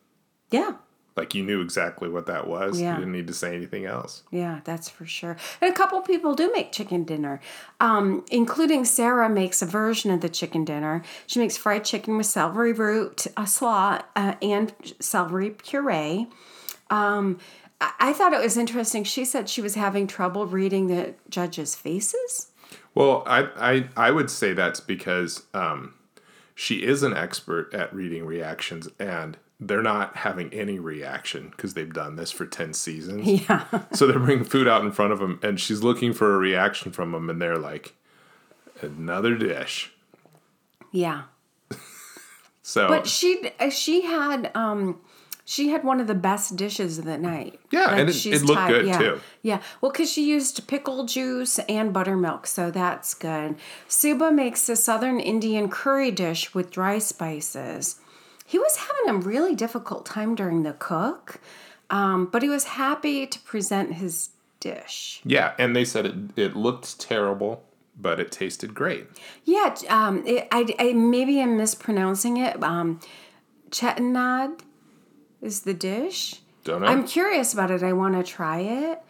Yeah, 0.51 0.77
Like 1.19 1.35
you 1.35 1.43
knew 1.43 1.61
exactly 1.61 2.09
what 2.09 2.27
that 2.27 2.47
was. 2.47 2.81
Yeah. 2.81 2.93
You 2.93 3.01
didn't 3.01 3.13
need 3.13 3.27
to 3.27 3.35
say 3.35 3.55
anything 3.57 3.85
else. 3.85 4.23
Yeah, 4.31 4.61
that's 4.63 4.89
for 4.89 5.05
sure. 5.05 5.37
And 5.61 5.71
a 5.71 5.75
couple 5.75 6.01
people 6.01 6.35
do 6.35 6.51
make 6.53 6.71
chicken 6.71 7.03
dinner, 7.03 7.41
um, 7.81 8.25
including 8.31 8.85
Sarah 8.85 9.29
makes 9.29 9.61
a 9.61 9.67
version 9.67 10.13
of 10.13 10.21
the 10.21 10.29
chicken 10.29 10.65
dinner. 10.65 11.03
She 11.27 11.41
makes 11.41 11.57
fried 11.57 11.85
chicken 11.85 12.17
with 12.17 12.27
celery 12.27 12.73
root, 12.73 13.27
a 13.37 13.47
slaw, 13.47 14.01
uh, 14.15 14.37
and 14.41 14.73
celery 15.01 15.51
puree. 15.51 16.29
Um, 16.89 17.39
I-, 17.81 17.93
I 17.99 18.13
thought 18.13 18.33
it 18.33 18.41
was 18.41 18.57
interesting. 18.57 19.03
She 19.03 19.25
said 19.25 19.49
she 19.49 19.61
was 19.61 19.75
having 19.75 20.07
trouble 20.07 20.47
reading 20.47 20.87
the 20.87 21.15
judges' 21.29 21.75
faces. 21.75 22.53
Well, 22.95 23.25
I 23.27 23.49
I, 23.57 23.89
I 24.09 24.11
would 24.13 24.31
say 24.31 24.53
that's 24.53 24.81
because 24.81 25.47
um, 25.53 25.95
she 26.55 26.85
is 26.85 27.03
an 27.03 27.17
expert 27.17 27.75
at 27.75 27.93
reading 27.95 28.25
reactions, 28.25 28.89
and 28.99 29.37
they're 29.61 29.83
not 29.83 30.17
having 30.17 30.53
any 30.55 30.79
reaction 30.79 31.49
because 31.51 31.75
they've 31.75 31.93
done 31.93 32.17
this 32.17 32.31
for 32.31 32.47
ten 32.47 32.73
seasons. 32.73 33.27
Yeah. 33.49 33.65
so 33.93 34.07
they're 34.07 34.19
bringing 34.19 34.45
food 34.45 34.69
out 34.69 34.83
in 34.85 34.93
front 34.93 35.13
of 35.13 35.19
them, 35.19 35.41
and 35.43 35.59
she's 35.59 35.83
looking 35.83 36.13
for 36.13 36.35
a 36.35 36.39
reaction 36.39 36.93
from 36.93 37.13
them, 37.13 37.29
and 37.31 37.41
they're 37.43 37.59
like, 37.59 37.95
another 38.83 39.35
dish. 39.37 39.93
Yeah. 40.93 41.23
So 42.63 42.87
But 42.87 43.07
she 43.07 43.51
she 43.71 44.03
had 44.03 44.51
um 44.55 45.01
she 45.47 45.71
had 45.71 45.85
one 45.85 46.01
of 46.01 46.07
the 46.07 46.15
best 46.15 46.55
dishes 46.57 46.99
of 46.99 47.07
the 47.07 47.17
night. 47.17 47.59
Yeah, 47.71 47.95
and 47.95 48.11
it- 48.11 48.27
it 48.27 48.43
looked 48.43 48.69
good, 48.69 48.87
yeah. 48.87 48.99
too. 48.99 49.21
Yeah, 49.41 49.63
well, 49.81 49.91
because 49.91 50.13
she 50.13 50.29
used 50.29 50.69
pickle 50.69 51.07
juice 51.07 51.59
and 51.61 51.95
buttermilk, 51.95 52.47
so 52.47 52.71
that's 52.71 53.15
good. 53.15 53.57
Subha 53.89 54.35
makes 54.35 54.69
a 54.69 54.77
southern 54.77 55.19
Indian 55.19 55.71
curry 55.71 56.11
dish 56.11 56.55
with 56.55 56.71
dry 56.71 56.99
spices. 56.99 57.97
He 58.49 58.59
was 58.59 58.77
having 58.77 59.11
a 59.11 59.29
really 59.29 59.55
difficult 59.55 60.07
time 60.07 60.35
during 60.35 60.63
the 60.63 60.73
cook, 60.73 61.39
um, 61.91 62.25
but 62.25 62.41
he 62.43 62.49
was 62.49 62.65
happy 62.65 63.27
to 63.27 63.39
present 63.41 63.97
his 63.97 64.31
dish. 64.59 65.21
Yeah, 65.23 65.53
and 65.59 65.77
they 65.77 65.85
said 65.85 66.07
it 66.07 66.15
it 66.35 66.57
looked 66.57 66.99
terrible, 66.99 67.63
but 68.01 68.19
it 68.19 68.33
tasted 68.33 68.75
great. 68.75 69.07
Yeah, 69.45 69.77
um, 69.91 70.27
it, 70.27 70.49
I, 70.51 70.75
I 70.79 70.95
maybe 70.95 71.43
I'm 71.43 71.59
mispronouncing 71.59 72.39
it. 72.39 72.63
Um, 72.63 73.01
chettinad 73.69 74.61
is 75.43 75.61
the 75.65 75.75
dish. 75.75 76.41
Don't 76.65 76.81
know. 76.81 76.87
I'm 76.87 77.07
curious 77.07 77.53
about 77.53 77.71
it. 77.71 77.83
I 77.83 77.93
want 77.93 78.15
to 78.15 78.23
try 78.23 78.61
it. 78.61 79.03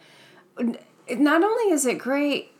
Not 1.17 1.43
only 1.45 1.71
is 1.71 1.85
it 1.85 1.97
great, 1.97 2.51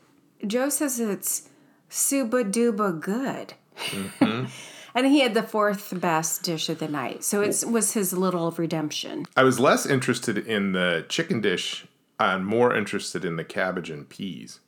Joe 0.48 0.70
says 0.70 0.98
it's 0.98 1.50
suba 1.90 2.46
duba 2.46 2.98
good. 2.98 3.56
Mm-hmm. 3.76 4.46
and 5.06 5.14
he 5.14 5.22
had 5.22 5.34
the 5.34 5.44
fourth 5.44 6.00
best 6.00 6.44
dish 6.44 6.70
of 6.70 6.80
the 6.80 6.88
night. 6.88 7.24
So 7.24 7.42
it 7.42 7.64
was 7.70 7.94
his 7.94 8.14
little 8.14 8.52
redemption. 8.52 9.26
I 9.36 9.44
was 9.44 9.60
less 9.60 9.86
interested 9.86 10.38
in 10.38 10.74
the 10.74 11.06
chicken 11.10 11.42
dish 11.42 11.86
and 12.20 12.46
more 12.46 12.76
interested 12.76 13.24
in 13.26 13.36
the 13.38 13.44
cabbage 13.44 13.90
and 13.90 14.08
peas. 14.08 14.60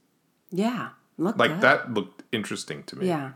Yeah. 0.49 0.89
Look 1.17 1.37
Like 1.37 1.51
good. 1.51 1.61
that 1.61 1.93
looked 1.93 2.23
interesting 2.31 2.83
to 2.83 2.95
me. 2.97 3.07
Yeah. 3.07 3.31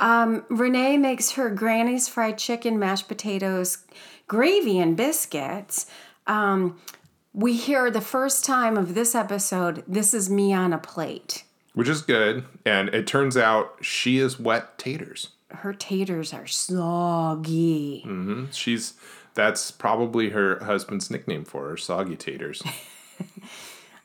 Um, 0.00 0.44
Renee 0.48 0.96
makes 0.96 1.32
her 1.32 1.50
granny's 1.50 2.08
fried 2.08 2.38
chicken, 2.38 2.78
mashed 2.78 3.06
potatoes, 3.08 3.78
gravy, 4.26 4.78
and 4.80 4.96
biscuits. 4.96 5.86
Um, 6.26 6.80
we 7.32 7.54
hear 7.56 7.90
the 7.90 8.00
first 8.00 8.44
time 8.44 8.76
of 8.76 8.94
this 8.94 9.14
episode, 9.14 9.84
this 9.86 10.12
is 10.12 10.28
me 10.28 10.52
on 10.52 10.72
a 10.72 10.78
plate. 10.78 11.44
Which 11.74 11.88
is 11.88 12.02
good. 12.02 12.44
And 12.66 12.88
it 12.90 13.06
turns 13.06 13.36
out 13.36 13.76
she 13.80 14.18
is 14.18 14.38
wet 14.40 14.76
taters. 14.78 15.28
Her 15.56 15.72
taters 15.72 16.32
are 16.32 16.46
soggy. 16.46 18.02
Mm-hmm. 18.06 18.50
She's 18.52 18.94
that's 19.34 19.70
probably 19.70 20.30
her 20.30 20.62
husband's 20.64 21.10
nickname 21.10 21.44
for 21.44 21.70
her, 21.70 21.76
soggy 21.76 22.16
taters. 22.16 22.62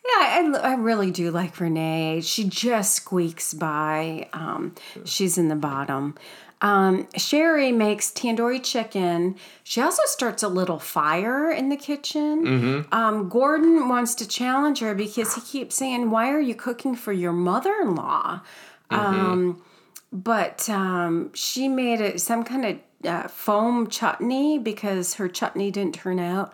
Yeah, 0.08 0.24
I, 0.24 0.72
I 0.72 0.74
really 0.76 1.12
do 1.12 1.32
like 1.32 1.60
Renee. 1.60 2.22
She 2.22 2.46
just 2.46 2.96
squeaks 2.96 3.54
by. 3.54 4.30
Um, 4.32 4.74
she's 5.04 5.38
in 5.38 5.50
the 5.50 5.56
bottom. 5.56 6.16
Um, 6.62 7.08
Sherry 7.18 7.72
makes 7.72 8.10
tandoori 8.12 8.64
chicken. 8.64 9.36
She 9.64 9.82
also 9.82 10.04
starts 10.06 10.44
a 10.44 10.48
little 10.48 10.80
fire 10.80 11.52
in 11.52 11.70
the 11.70 11.76
kitchen. 11.76 12.86
Um, 12.92 13.28
Gordon 13.28 13.90
wants 13.90 14.16
to 14.16 14.28
challenge 14.28 14.80
her 14.80 14.96
because 14.96 15.36
he 15.36 15.42
keeps 15.42 15.76
saying, 15.76 16.10
Why 16.10 16.32
are 16.32 16.40
you 16.40 16.56
cooking 16.56 16.96
for 16.96 17.12
your 17.12 17.34
mother 17.34 17.76
in 17.82 17.96
law? 17.96 18.42
Um, 18.90 19.62
but 20.12 20.70
um, 20.70 21.32
she 21.34 21.68
made 21.68 22.02
it 22.02 22.22
some 22.22 22.44
kind 22.44 22.66
of 22.66 22.80
uh, 23.08 23.28
foam 23.28 23.88
chutney 23.88 24.58
because 24.58 25.16
her 25.16 25.28
chutney 25.28 25.72
didn't 25.72 25.96
turn 25.96 26.20
out. 26.20 26.54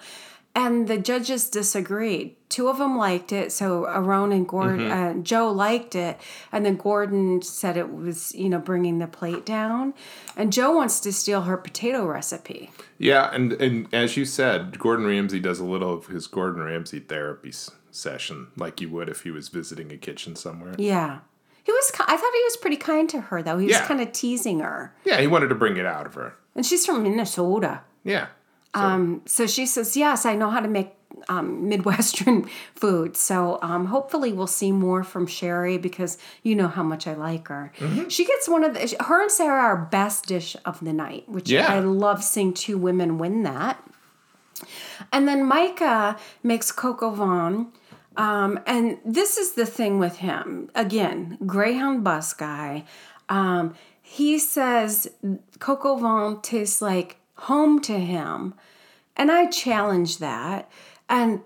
And 0.55 0.87
the 0.87 0.99
judges 0.99 1.49
disagreed. 1.49 2.35
Two 2.47 2.67
of 2.67 2.77
them 2.77 2.95
liked 2.95 3.31
it, 3.31 3.51
so 3.51 3.85
Aaron 3.85 4.31
and 4.31 4.47
Gordon, 4.47 4.91
uh, 4.91 5.15
Joe 5.15 5.51
liked 5.51 5.95
it, 5.95 6.19
and 6.51 6.63
then 6.63 6.75
Gordon 6.77 7.41
said 7.41 7.75
it 7.75 7.91
was, 7.91 8.35
you 8.35 8.49
know, 8.49 8.59
bringing 8.59 8.99
the 8.99 9.07
plate 9.07 9.47
down. 9.47 9.95
And 10.37 10.53
Joe 10.53 10.75
wants 10.75 10.99
to 10.99 11.11
steal 11.11 11.41
her 11.41 11.57
potato 11.57 12.05
recipe. 12.05 12.69
Yeah, 12.99 13.33
and 13.33 13.53
and 13.53 13.87
as 13.91 14.15
you 14.15 14.25
said, 14.25 14.77
Gordon 14.77 15.07
Ramsay 15.07 15.39
does 15.39 15.59
a 15.59 15.65
little 15.65 15.91
of 15.91 16.05
his 16.05 16.27
Gordon 16.27 16.61
Ramsay 16.61 16.99
therapy 16.99 17.49
s- 17.49 17.71
session, 17.89 18.49
like 18.55 18.79
you 18.79 18.89
would 18.91 19.09
if 19.09 19.23
he 19.23 19.31
was 19.31 19.49
visiting 19.49 19.91
a 19.91 19.97
kitchen 19.97 20.35
somewhere. 20.35 20.75
Yeah, 20.77 21.21
he 21.63 21.71
was. 21.71 21.91
I 21.99 22.17
thought 22.17 22.33
he 22.33 22.43
was 22.43 22.57
pretty 22.57 22.77
kind 22.77 23.09
to 23.09 23.21
her, 23.21 23.41
though. 23.41 23.57
He 23.57 23.67
was 23.67 23.75
Yeah. 23.75 23.85
kind 23.87 24.01
of 24.01 24.11
teasing 24.11 24.59
her, 24.59 24.93
Yeah, 25.05 25.19
he 25.21 25.27
wanted 25.27 25.47
to 25.49 25.55
bring 25.55 25.77
it 25.77 25.85
out 25.85 26.05
of 26.05 26.13
her. 26.15 26.33
and 26.55 26.65
she's 26.65 26.85
from 26.85 27.03
Minnesota. 27.03 27.81
Yeah. 28.03 28.27
So 29.25 29.45
she 29.47 29.65
says, 29.65 29.95
Yes, 29.95 30.25
I 30.25 30.35
know 30.35 30.49
how 30.49 30.59
to 30.59 30.67
make 30.67 30.93
um, 31.29 31.69
Midwestern 31.69 32.49
food. 32.75 33.15
So 33.15 33.59
um, 33.61 33.85
hopefully 33.85 34.33
we'll 34.33 34.47
see 34.47 34.71
more 34.73 35.03
from 35.03 35.25
Sherry 35.27 35.77
because 35.77 36.17
you 36.41 36.53
know 36.55 36.67
how 36.67 36.83
much 36.83 37.07
I 37.07 37.13
like 37.13 37.47
her. 37.47 37.71
She 38.09 38.25
gets 38.25 38.49
one 38.49 38.63
of 38.63 38.73
the, 38.73 38.95
her 39.05 39.21
and 39.21 39.31
Sarah 39.31 39.61
are 39.61 39.77
best 39.77 40.25
dish 40.25 40.55
of 40.65 40.83
the 40.83 40.91
night, 40.91 41.29
which 41.29 41.49
Yeah. 41.49 41.71
I 41.71 41.79
love 41.79 42.23
seeing 42.23 42.53
two 42.53 42.77
women 42.77 43.17
win 43.19 43.43
that. 43.43 43.81
And 45.11 45.27
then 45.27 45.43
Micah 45.45 46.17
makes 46.41 46.71
coq 46.71 47.01
au 47.03 47.11
vin. 47.11 47.67
Um, 48.15 48.59
and 48.67 48.99
this 49.03 49.37
is 49.37 49.53
the 49.53 49.65
thing 49.65 49.99
with 49.99 50.17
him. 50.17 50.69
Again, 50.75 51.37
Greyhound 51.45 52.03
bus 52.03 52.33
guy. 52.33 52.85
Um, 53.29 53.73
he 54.01 54.37
says 54.37 55.09
coq 55.59 55.85
au 55.85 55.97
vin 55.97 56.41
tastes 56.41 56.81
like 56.81 57.17
home 57.35 57.79
to 57.81 57.99
him. 57.99 58.53
And 59.15 59.31
I 59.31 59.47
challenged 59.47 60.19
that. 60.19 60.69
And 61.09 61.41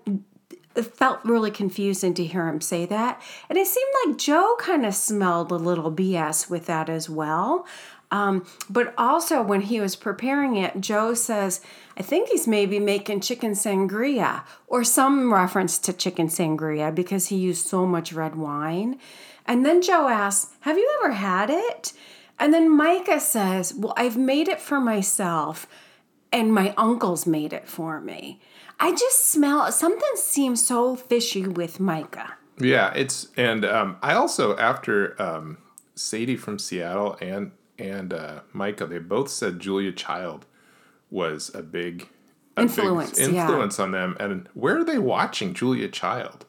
it 0.74 0.94
felt 0.94 1.24
really 1.24 1.50
confusing 1.50 2.14
to 2.14 2.24
hear 2.24 2.46
him 2.48 2.60
say 2.60 2.86
that. 2.86 3.20
And 3.48 3.58
it 3.58 3.66
seemed 3.66 3.92
like 4.06 4.18
Joe 4.18 4.56
kind 4.60 4.86
of 4.86 4.94
smelled 4.94 5.50
a 5.50 5.56
little 5.56 5.90
BS 5.90 6.48
with 6.48 6.66
that 6.66 6.88
as 6.88 7.10
well. 7.10 7.66
Um, 8.10 8.46
but 8.70 8.94
also, 8.96 9.42
when 9.42 9.62
he 9.62 9.80
was 9.80 9.96
preparing 9.96 10.56
it, 10.56 10.80
Joe 10.80 11.12
says, 11.14 11.60
I 11.98 12.02
think 12.02 12.28
he's 12.28 12.46
maybe 12.46 12.78
making 12.78 13.20
chicken 13.20 13.52
sangria 13.52 14.44
or 14.68 14.84
some 14.84 15.34
reference 15.34 15.78
to 15.80 15.92
chicken 15.92 16.28
sangria 16.28 16.94
because 16.94 17.26
he 17.26 17.36
used 17.36 17.66
so 17.66 17.86
much 17.86 18.12
red 18.12 18.36
wine. 18.36 19.00
And 19.46 19.66
then 19.66 19.82
Joe 19.82 20.06
asks, 20.06 20.54
Have 20.60 20.78
you 20.78 20.88
ever 21.00 21.14
had 21.14 21.50
it? 21.50 21.92
And 22.38 22.54
then 22.54 22.70
Micah 22.70 23.18
says, 23.18 23.74
Well, 23.74 23.94
I've 23.96 24.16
made 24.16 24.46
it 24.46 24.60
for 24.60 24.80
myself 24.80 25.66
and 26.32 26.54
my 26.54 26.72
uncles 26.76 27.26
made 27.26 27.52
it 27.52 27.66
for 27.66 28.00
me. 28.00 28.40
I 28.78 28.92
just 28.92 29.26
smell 29.26 29.72
something 29.72 30.12
seems 30.14 30.64
so 30.64 30.94
fishy 30.94 31.48
with 31.48 31.80
Micah. 31.80 32.34
Yeah, 32.60 32.92
it's 32.94 33.28
and 33.36 33.64
um, 33.64 33.96
I 34.02 34.14
also 34.14 34.56
after 34.56 35.20
um, 35.20 35.58
Sadie 35.96 36.36
from 36.36 36.60
Seattle 36.60 37.16
and 37.20 37.50
and 37.76 38.12
uh, 38.12 38.40
Micah, 38.52 38.86
they 38.86 38.98
both 38.98 39.30
said 39.30 39.58
Julia 39.58 39.90
Child 39.90 40.46
was 41.10 41.50
a 41.54 41.62
big 41.62 42.08
a 42.56 42.62
big 42.62 42.70
Influence, 42.70 43.18
yeah. 43.18 43.84
on 43.84 43.92
them. 43.92 44.16
And 44.18 44.48
where 44.54 44.78
are 44.78 44.84
they 44.84 44.98
watching 44.98 45.54
Julia 45.54 45.88
Child? 45.88 46.44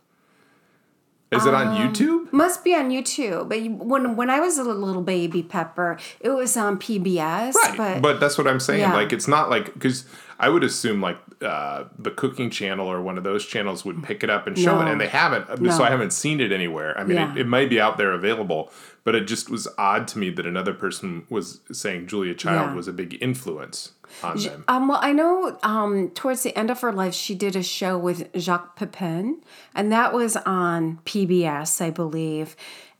Is 1.31 1.45
it 1.45 1.53
on 1.53 1.77
YouTube? 1.77 2.33
Must 2.33 2.63
be 2.63 2.73
on 2.73 2.89
YouTube. 2.89 3.49
But 3.49 3.85
when 3.85 4.15
when 4.15 4.31
I 4.31 4.39
was 4.39 4.57
a 4.57 4.63
little 4.63 5.03
baby 5.03 5.43
pepper, 5.43 5.99
it 6.19 6.29
was 6.29 6.57
on 6.57 6.79
PBS. 6.79 7.53
Right, 7.53 7.77
But, 7.77 8.01
but, 8.01 8.19
that's 8.19 8.37
what 8.37 8.47
I'm 8.47 8.59
saying. 8.59 8.79
Yeah. 8.79 8.93
Like, 8.93 9.13
it's 9.13 9.27
not 9.27 9.49
like 9.49 9.71
because 9.73 10.05
I 10.39 10.49
would 10.49 10.63
assume 10.63 11.01
like 11.01 11.17
uh, 11.43 11.83
the 11.99 12.09
cooking 12.09 12.49
channel 12.49 12.87
or 12.87 13.01
one 13.03 13.19
of 13.19 13.23
those 13.23 13.45
channels 13.45 13.85
would 13.85 14.01
pick 14.03 14.23
it 14.23 14.31
up 14.31 14.47
and 14.47 14.57
show 14.57 14.81
it, 14.81 14.87
and 14.87 14.99
they 14.99 15.07
haven't. 15.07 15.61
No. 15.61 15.69
So 15.69 15.83
I 15.83 15.91
haven't 15.91 16.13
seen 16.13 16.41
it 16.41 16.51
anywhere. 16.51 16.97
I 16.97 17.03
mean, 17.03 17.17
Yeah. 17.17 17.31
it, 17.33 17.41
it 17.41 17.47
might 17.47 17.69
be 17.69 17.79
out 17.79 17.97
there 17.97 18.11
available, 18.11 18.71
but 19.03 19.15
it 19.15 19.25
just 19.27 19.49
was 19.49 19.67
odd 19.77 20.07
to 20.09 20.19
me 20.19 20.29
that 20.31 20.45
another 20.45 20.73
person 20.73 21.25
was 21.29 21.61
saying 21.71 22.07
Julia 22.07 22.33
Child 22.33 22.69
Yeah. 22.71 22.75
was 22.75 22.87
a 22.87 22.93
big 22.93 23.17
influence 23.21 23.91
on 24.23 24.37
them. 24.37 24.63
um, 24.67 24.87
well, 24.87 24.99
I 25.01 25.11
know 25.11 25.57
um, 25.63 26.09
towards 26.11 26.43
the 26.43 26.55
end 26.57 26.69
of 26.71 26.81
her 26.81 26.91
life, 26.91 27.13
she 27.13 27.35
did 27.35 27.55
a 27.55 27.63
show 27.63 27.97
with 27.97 28.29
Jacques 28.37 28.75
Pepin, 28.75 29.41
and 29.75 29.91
that 29.91 30.13
was 30.13 30.35
on 30.37 30.99
PBS, 31.05 31.81
I 31.81 31.89
believe. 31.89 32.55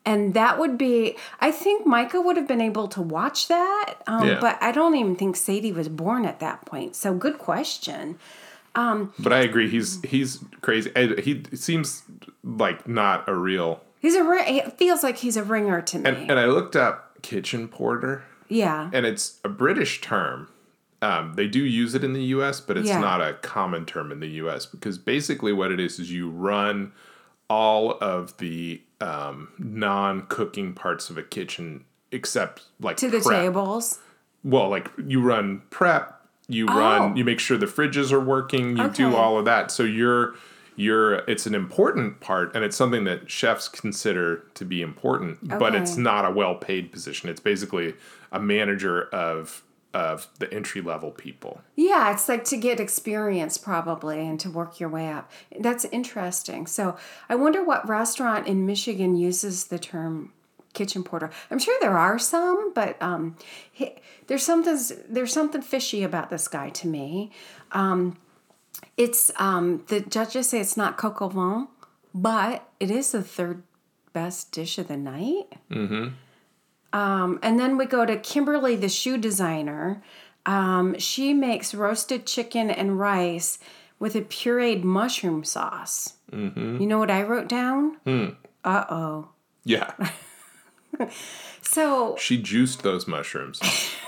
And 0.06 0.34
that 0.34 0.58
would 0.58 0.78
be, 0.78 1.18
I 1.42 1.52
think 1.52 1.86
Micah 1.86 2.22
would 2.22 2.38
have 2.38 2.48
been 2.48 2.62
able 2.62 2.88
to 2.88 3.02
watch 3.02 3.48
that, 3.50 3.96
um, 4.08 4.28
Yeah. 4.28 4.40
but 4.40 4.58
I 4.62 4.72
don't 4.72 4.96
even 4.96 5.16
think 5.16 5.36
Sadie 5.36 5.74
was 5.74 5.90
born 5.90 6.26
at 6.26 6.40
that 6.40 6.66
point. 6.66 6.96
So, 6.96 7.14
good 7.14 7.38
question. 7.38 8.18
But 8.76 9.34
I 9.34 9.40
agree, 9.40 9.70
he's 9.70 10.02
he's 10.04 10.40
crazy. 10.62 10.90
He 11.22 11.44
seems 11.54 12.04
like 12.44 12.88
not 12.88 13.28
a 13.28 13.36
real. 13.36 13.82
He's 14.00 14.16
a, 14.16 14.24
ri- 14.24 14.42
it 14.60 14.78
feels 14.78 15.04
like 15.04 15.18
he's 15.18 15.36
a 15.38 15.44
ringer 15.44 15.82
to 15.82 16.00
me. 16.00 16.10
And, 16.10 16.32
and 16.32 16.40
I 16.40 16.46
looked 16.46 16.76
up 16.76 17.22
kitchen 17.22 17.68
porter. 17.68 18.24
yeah. 18.48 18.90
and 18.94 19.06
it's 19.06 19.40
a 19.44 19.50
British 19.50 20.02
term. 20.02 20.48
Um, 21.02 21.34
they 21.36 21.48
do 21.48 21.60
use 21.64 21.96
it 21.96 22.04
in 22.04 22.12
the 22.14 22.24
U.S., 22.26 22.60
but 22.60 22.78
it's 22.78 22.88
Yeah. 22.90 23.00
not 23.00 23.22
a 23.22 23.34
common 23.36 23.86
term 23.86 24.12
in 24.12 24.20
the 24.20 24.28
U.S. 24.44 24.66
because 24.66 24.98
basically 24.98 25.54
what 25.54 25.72
it 25.72 25.80
is 25.80 25.98
is 26.00 26.12
you 26.12 26.30
run 26.30 26.92
all 27.50 27.98
of 28.02 28.36
the 28.38 28.82
um, 29.02 29.50
non-cooking 29.58 30.74
parts 30.74 31.10
of 31.10 31.18
a 31.18 31.24
kitchen 31.24 31.86
except 32.12 32.64
like 32.80 32.98
to 32.98 33.10
the 33.10 33.20
prep. 33.20 33.42
tables. 33.42 34.00
Well, 34.44 34.70
like 34.70 34.92
you 35.06 35.22
run 35.22 35.62
prep, 35.70 36.22
you 36.48 36.66
run, 36.66 37.16
you 37.16 37.24
make 37.24 37.40
sure 37.40 37.58
the 37.58 37.66
fridges 37.66 38.12
are 38.12 38.20
working, 38.20 38.78
you 38.78 38.90
do 38.90 39.14
Oh. 39.14 39.16
All 39.16 39.38
of 39.40 39.46
that. 39.46 39.72
So 39.72 39.84
you're 39.84 40.36
you're 40.80 41.15
it's 41.28 41.46
an 41.46 41.54
important 41.54 42.22
part 42.22 42.56
and 42.56 42.63
it's 42.63 42.78
something 42.78 43.04
that 43.04 43.30
chefs 43.30 43.68
consider 43.68 44.46
to 44.54 44.63
be 44.63 44.82
important, 44.82 45.46
but 45.60 45.76
it's 45.76 45.98
not 45.98 46.24
a 46.24 46.32
well-paid 46.32 46.89
position. 46.89 47.30
It's 47.30 47.42
basically 47.42 47.96
a 48.32 48.39
manager 48.39 49.04
of 49.10 49.63
of 49.94 50.28
the 50.38 50.52
entry 50.54 50.82
level 50.82 51.12
people. 51.12 51.62
Yeah, 51.76 52.13
it's 52.13 52.30
like 52.30 52.46
to 52.46 52.58
get 52.58 52.80
experience 52.80 53.58
probably 53.58 54.20
and 54.26 54.39
to 54.39 54.50
work 54.50 54.80
your 54.80 54.88
way 54.88 55.10
up. 55.10 55.30
That's 55.60 55.84
interesting. 55.86 56.68
So 56.68 56.96
I 57.28 57.36
wonder 57.36 57.63
what 57.63 57.89
restaurant 57.89 58.48
in 58.48 58.65
Michigan 58.65 59.15
uses 59.18 59.65
the 59.65 59.80
term 59.80 60.32
kitchen 60.74 61.04
porter. 61.04 61.30
I'm 61.52 61.60
sure 61.60 61.78
there 61.82 61.98
are 61.98 62.20
some, 62.20 62.72
but 62.74 63.02
um, 63.02 63.36
he, 63.70 63.96
there's 64.28 64.44
something 64.44 64.80
there's 65.10 65.34
something 65.34 65.62
fishy 65.62 66.04
about 66.04 66.30
this 66.30 66.48
guy 66.48 66.70
to 66.70 66.88
me. 66.88 67.32
Um, 67.74 68.18
it's 69.00 69.32
um, 69.38 69.84
the 69.88 70.02
judges 70.02 70.50
say 70.50 70.60
it's 70.60 70.76
not 70.76 70.98
coq 70.98 71.22
au 71.22 71.30
vin, 71.30 71.68
but 72.14 72.70
it 72.82 72.92
is 72.92 73.14
the 73.14 73.24
third 73.24 73.64
best 74.12 74.52
dish 74.52 74.78
of 74.78 74.90
the 74.90 74.98
night. 74.98 75.54
Mm-hmm. 75.72 76.10
Um, 76.92 77.40
and 77.42 77.58
then 77.58 77.78
we 77.78 77.86
go 77.86 78.06
to 78.06 78.18
Kimberly, 78.18 78.76
the 78.76 78.90
shoe 78.90 79.18
designer. 79.18 80.04
Um, 80.46 80.98
she 81.00 81.34
makes 81.34 81.74
roasted 81.74 82.26
chicken 82.26 82.70
and 82.70 83.00
rice 83.00 83.58
with 84.00 84.16
a 84.16 84.22
pureed 84.22 84.84
mushroom 84.84 85.46
sauce. 85.46 86.16
Mm-hmm. 86.34 86.82
You 86.82 86.88
know 86.88 87.00
what 87.00 87.12
I 87.12 87.24
wrote 87.24 87.48
down? 87.48 87.98
Mm. 88.06 88.36
Uh 88.66 88.86
oh. 88.90 89.30
Yeah. 89.64 89.94
so 91.62 92.18
she 92.20 92.38
juiced 92.42 92.84
those 92.84 93.08
mushrooms. 93.08 93.62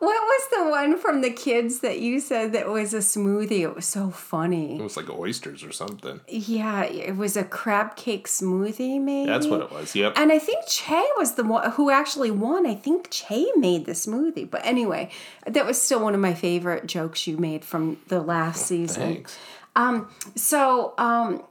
What 0.00 0.22
was 0.22 0.48
the 0.50 0.70
one 0.70 0.96
from 0.96 1.22
the 1.22 1.30
kids 1.30 1.80
that 1.80 1.98
you 1.98 2.20
said 2.20 2.52
that 2.52 2.68
was 2.68 2.94
a 2.94 2.98
smoothie? 2.98 3.62
It 3.62 3.74
was 3.74 3.84
so 3.84 4.10
funny. 4.10 4.78
It 4.78 4.82
was 4.82 4.96
like 4.96 5.10
oysters 5.10 5.64
or 5.64 5.72
something. 5.72 6.20
Yeah, 6.28 6.84
it 6.84 7.16
was 7.16 7.36
a 7.36 7.42
crab 7.42 7.96
cake 7.96 8.28
smoothie, 8.28 9.00
maybe. 9.00 9.28
That's 9.28 9.46
what 9.48 9.60
it 9.60 9.72
was. 9.72 9.96
Yep. 9.96 10.12
And 10.16 10.30
I 10.30 10.38
think 10.38 10.66
Che 10.68 11.04
was 11.16 11.34
the 11.34 11.42
one 11.42 11.72
who 11.72 11.90
actually 11.90 12.30
won. 12.30 12.64
I 12.64 12.76
think 12.76 13.10
Che 13.10 13.50
made 13.56 13.86
the 13.86 13.92
smoothie. 13.92 14.48
But 14.48 14.64
anyway, 14.64 15.10
that 15.46 15.66
was 15.66 15.82
still 15.82 16.00
one 16.00 16.14
of 16.14 16.20
my 16.20 16.34
favorite 16.34 16.86
jokes 16.86 17.26
you 17.26 17.36
made 17.36 17.64
from 17.64 17.98
the 18.06 18.20
last 18.20 18.66
season. 18.66 19.02
Thanks. 19.02 19.36
Um, 19.74 20.08
so 20.36 20.94
um, 20.96 21.42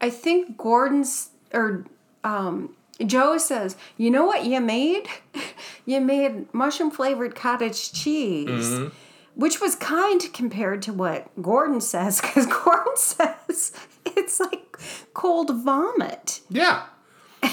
I 0.00 0.10
think 0.10 0.56
Gordon's 0.56 1.30
or 1.52 1.84
um, 2.22 2.76
Joe 3.04 3.38
says, 3.38 3.76
"You 3.96 4.10
know 4.10 4.24
what 4.24 4.44
you 4.44 4.60
made? 4.60 5.08
you 5.86 6.00
made 6.00 6.52
mushroom 6.54 6.90
flavored 6.90 7.34
cottage 7.34 7.92
cheese." 7.92 8.66
Mm-hmm. 8.66 8.88
Which 9.34 9.62
was 9.62 9.74
kind 9.76 10.20
compared 10.34 10.82
to 10.82 10.92
what 10.92 11.30
Gordon 11.40 11.80
says, 11.80 12.20
because 12.22 12.46
Gordon 12.46 12.96
says 12.96 13.72
it's 14.04 14.38
like 14.38 14.78
cold 15.14 15.50
vomit. 15.64 16.40
Yeah. 16.50 16.84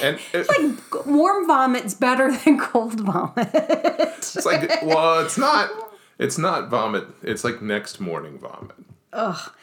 And 0.03 0.19
it, 0.33 0.47
Like 0.49 1.05
warm 1.05 1.47
vomit's 1.47 1.93
better 1.93 2.31
than 2.31 2.59
cold 2.59 2.99
vomit. 2.99 3.49
it's 3.53 4.45
like, 4.45 4.81
well, 4.83 5.23
it's 5.23 5.37
not. 5.37 5.69
It's 6.19 6.37
not 6.37 6.69
vomit. 6.69 7.05
It's 7.23 7.45
like 7.45 7.61
next 7.61 8.01
morning 8.01 8.37
vomit. 8.37 8.75
Ugh. 9.13 9.53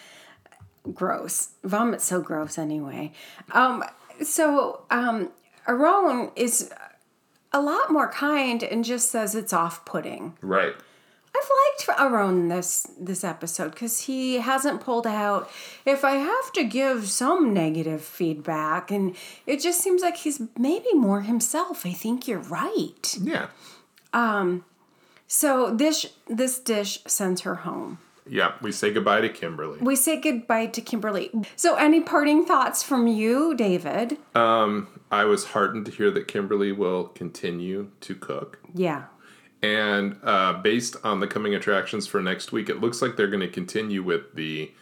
Gross. 0.95 1.51
Vomit's 1.65 2.05
so 2.05 2.23
gross 2.23 2.57
anyway. 2.57 3.13
Um, 3.53 3.85
so 4.25 4.85
um, 4.91 5.31
Aaron 5.69 6.31
is 6.37 6.71
a 7.53 7.61
lot 7.61 7.91
more 7.91 8.11
kind 8.11 8.63
and 8.63 8.85
just 8.85 9.11
says 9.11 9.35
it's 9.35 9.53
off-putting. 9.53 10.37
Right. 10.41 10.75
I've 11.37 11.51
liked 11.89 12.01
Aaron 12.01 12.49
this 12.49 12.87
this 12.99 13.23
episode 13.23 13.73
because 13.73 14.01
he 14.01 14.37
hasn't 14.37 14.81
pulled 14.81 15.07
out. 15.07 15.51
If 15.85 16.05
I 16.05 16.13
have 16.13 16.53
to 16.53 16.65
give 16.65 17.09
some 17.09 17.53
negative 17.53 18.03
feedback, 18.03 18.91
and 18.91 19.15
it 19.47 19.61
just 19.61 19.81
seems 19.83 20.01
like 20.01 20.17
he's 20.17 20.41
maybe 20.59 20.95
more 20.95 21.23
himself. 21.23 21.85
I 21.85 21.93
think 21.93 22.27
you're 22.27 22.39
right. 22.39 23.19
Yeah. 23.21 23.49
Um. 24.15 24.65
So 25.27 25.75
this 25.75 26.07
this 26.27 26.59
dish 26.59 27.01
sends 27.07 27.43
her 27.43 27.57
home. 27.57 27.99
Yeah. 28.29 28.53
We 28.63 28.73
say 28.73 28.91
goodbye 28.91 29.21
to 29.21 29.29
Kimberly. 29.29 29.79
We 29.81 29.95
say 29.95 30.21
goodbye 30.21 30.67
to 30.67 30.81
Kimberly. 30.81 31.31
So 31.55 31.75
any 31.75 32.01
parting 32.01 32.45
thoughts 32.45 32.83
from 32.83 33.07
you, 33.07 33.55
David? 33.55 34.17
Um, 34.35 34.89
I 35.11 35.25
was 35.25 35.47
heartened 35.47 35.87
to 35.87 35.93
hear 35.93 36.11
that 36.11 36.29
Kimberly 36.29 36.73
will 36.73 37.05
continue 37.09 37.91
to 38.01 38.15
cook. 38.15 38.59
Yeah. 38.75 39.05
And 39.63 40.19
uh, 40.23 40.55
based 40.55 40.97
on 41.05 41.21
the 41.21 41.27
coming 41.27 41.55
attractions 41.55 42.07
for 42.07 42.21
next 42.21 42.53
week, 42.53 42.69
it 42.69 42.81
looks 42.81 43.01
like 43.01 43.17
they're 43.17 43.29
going 43.29 43.41
to 43.41 43.49
continue 43.49 44.03
with 44.03 44.35
the 44.35 44.73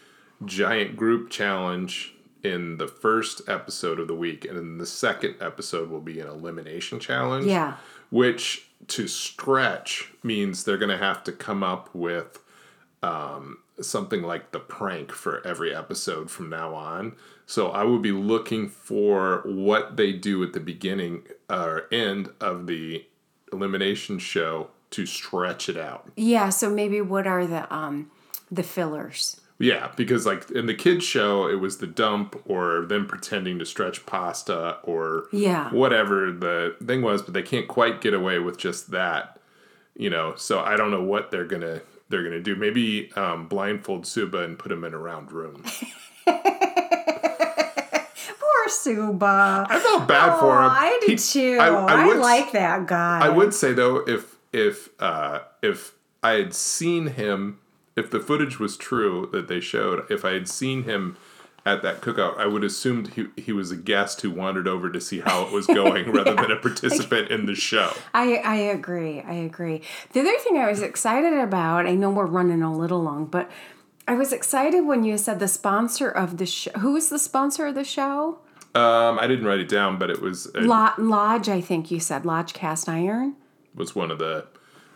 giant 0.44 0.96
group 0.96 1.30
challenge 1.30 2.14
in 2.42 2.76
the 2.76 2.88
first 2.88 3.42
episode 3.48 3.98
of 3.98 4.08
the 4.08 4.14
week. 4.14 4.44
And 4.44 4.56
then 4.56 4.78
the 4.78 4.86
second 4.86 5.36
episode 5.40 5.90
will 5.90 6.00
be 6.00 6.20
an 6.20 6.28
elimination 6.28 7.00
challenge. 7.00 7.46
Yeah. 7.46 7.76
Which 8.10 8.68
to 8.88 9.08
stretch 9.08 10.12
means 10.22 10.64
they're 10.64 10.76
going 10.76 10.90
to 10.90 10.98
have 10.98 11.24
to 11.24 11.32
come 11.32 11.62
up 11.62 11.94
with 11.94 12.40
um, 13.02 13.58
something 13.80 14.22
like 14.22 14.52
the 14.52 14.60
prank 14.60 15.10
for 15.12 15.44
every 15.46 15.74
episode 15.74 16.30
from 16.30 16.48
now 16.48 16.74
on. 16.74 17.16
So 17.46 17.68
I 17.68 17.84
would 17.84 18.02
be 18.02 18.12
looking 18.12 18.68
for 18.68 19.42
what 19.44 19.96
they 19.96 20.12
do 20.12 20.42
at 20.44 20.52
the 20.52 20.60
beginning 20.60 21.22
or 21.50 21.86
end 21.92 22.30
of 22.40 22.66
the 22.66 23.04
elimination 23.52 24.18
show 24.18 24.68
to 24.90 25.06
stretch 25.06 25.68
it 25.68 25.76
out. 25.76 26.10
Yeah, 26.16 26.48
so 26.50 26.70
maybe 26.70 27.00
what 27.00 27.26
are 27.26 27.46
the 27.46 27.72
um 27.74 28.10
the 28.50 28.62
fillers? 28.62 29.40
Yeah, 29.58 29.92
because 29.96 30.26
like 30.26 30.50
in 30.50 30.66
the 30.66 30.74
kids 30.74 31.04
show, 31.04 31.48
it 31.48 31.56
was 31.60 31.78
the 31.78 31.86
dump 31.86 32.40
or 32.46 32.86
them 32.86 33.06
pretending 33.06 33.58
to 33.60 33.66
stretch 33.66 34.04
pasta 34.06 34.78
or 34.82 35.26
Yeah. 35.32 35.70
whatever 35.70 36.32
the 36.32 36.74
thing 36.84 37.02
was, 37.02 37.22
but 37.22 37.34
they 37.34 37.42
can't 37.42 37.68
quite 37.68 38.00
get 38.00 38.14
away 38.14 38.38
with 38.40 38.56
just 38.58 38.90
that, 38.90 39.40
you 39.96 40.10
know. 40.10 40.34
So 40.36 40.60
I 40.60 40.76
don't 40.76 40.90
know 40.90 41.02
what 41.02 41.30
they're 41.30 41.44
gonna 41.44 41.82
they're 42.08 42.22
gonna 42.22 42.40
do. 42.40 42.54
Maybe 42.56 43.10
um, 43.14 43.48
blindfold 43.48 44.04
Subha 44.04 44.44
and 44.44 44.58
put 44.58 44.70
him 44.72 44.84
in 44.84 44.94
a 44.94 44.98
round 44.98 45.32
room. 45.32 45.64
Poor 48.38 48.68
Subha. 48.68 49.66
I 49.68 49.78
felt 49.80 50.08
bad 50.08 50.38
for 50.38 50.56
him. 50.58 50.64
Oh, 50.64 50.74
I 50.74 50.98
did 51.00 51.10
He- 51.10 51.16
too. 51.16 51.58
I, 51.60 51.68
I, 51.68 52.08
I 52.10 52.14
like 52.14 52.52
that 52.52 52.86
guy. 52.86 53.20
I 53.24 53.28
would 53.28 53.52
say 53.54 53.72
though, 53.72 53.96
if 54.06 54.36
if 54.52 54.88
uh, 55.00 55.40
if 55.62 55.92
I 56.22 56.32
had 56.32 56.54
seen 56.54 57.08
him, 57.08 57.58
if 57.96 58.10
the 58.10 58.20
footage 58.20 58.58
was 58.58 58.76
true 58.76 59.28
that 59.32 59.48
they 59.48 59.60
showed, 59.60 60.10
if 60.10 60.24
I 60.24 60.32
had 60.32 60.48
seen 60.48 60.84
him 60.84 61.16
at 61.66 61.82
that 61.82 62.02
cookout, 62.02 62.36
I 62.38 62.46
would 62.46 62.62
assume 62.64 63.06
he 63.06 63.26
he 63.36 63.52
was 63.52 63.70
a 63.70 63.76
guest 63.76 64.20
who 64.20 64.30
wandered 64.30 64.68
over 64.68 64.90
to 64.90 65.00
see 65.00 65.20
how 65.20 65.44
it 65.44 65.52
was 65.52 65.66
going 65.66 66.10
rather 66.12 66.34
than 66.34 66.50
a 66.50 66.56
participant 66.56 67.30
in 67.30 67.46
the 67.46 67.54
show. 67.54 67.92
I, 68.12 68.36
I 68.36 68.56
agree. 68.56 69.20
I 69.22 69.34
agree. 69.34 69.80
The 70.12 70.20
other 70.20 70.38
thing 70.38 70.58
I 70.58 70.68
was 70.68 70.82
excited 70.82 71.32
about, 71.32 71.86
I 71.86 71.94
know 71.94 72.10
we're 72.10 72.26
running 72.26 72.62
a 72.62 72.76
little 72.76 73.02
long, 73.02 73.26
but 73.26 73.50
I 74.06 74.14
was 74.14 74.32
excited 74.32 74.82
when 74.82 75.04
you 75.04 75.16
said 75.16 75.38
the 75.38 75.48
sponsor 75.48 76.10
of 76.10 76.36
the 76.36 76.46
show. 76.46 76.70
Who 76.72 76.92
was 76.92 77.08
the 77.08 77.18
sponsor 77.18 77.66
of 77.66 77.74
the 77.74 77.84
show? 77.84 78.40
Um, 78.74 79.18
I 79.20 79.26
didn't 79.26 79.46
write 79.46 79.60
it 79.60 79.68
down, 79.68 79.98
but 79.98 80.10
it 80.10 80.20
was 80.20 80.52
Lo- 80.54 80.90
Lodge, 80.98 81.48
I 81.48 81.60
think 81.60 81.90
you 81.90 82.00
said. 82.00 82.26
Lodge 82.26 82.52
Cast 82.52 82.88
Iron. 82.88 83.36
was 83.74 83.94
one 83.94 84.10
of 84.10 84.18
the 84.18 84.46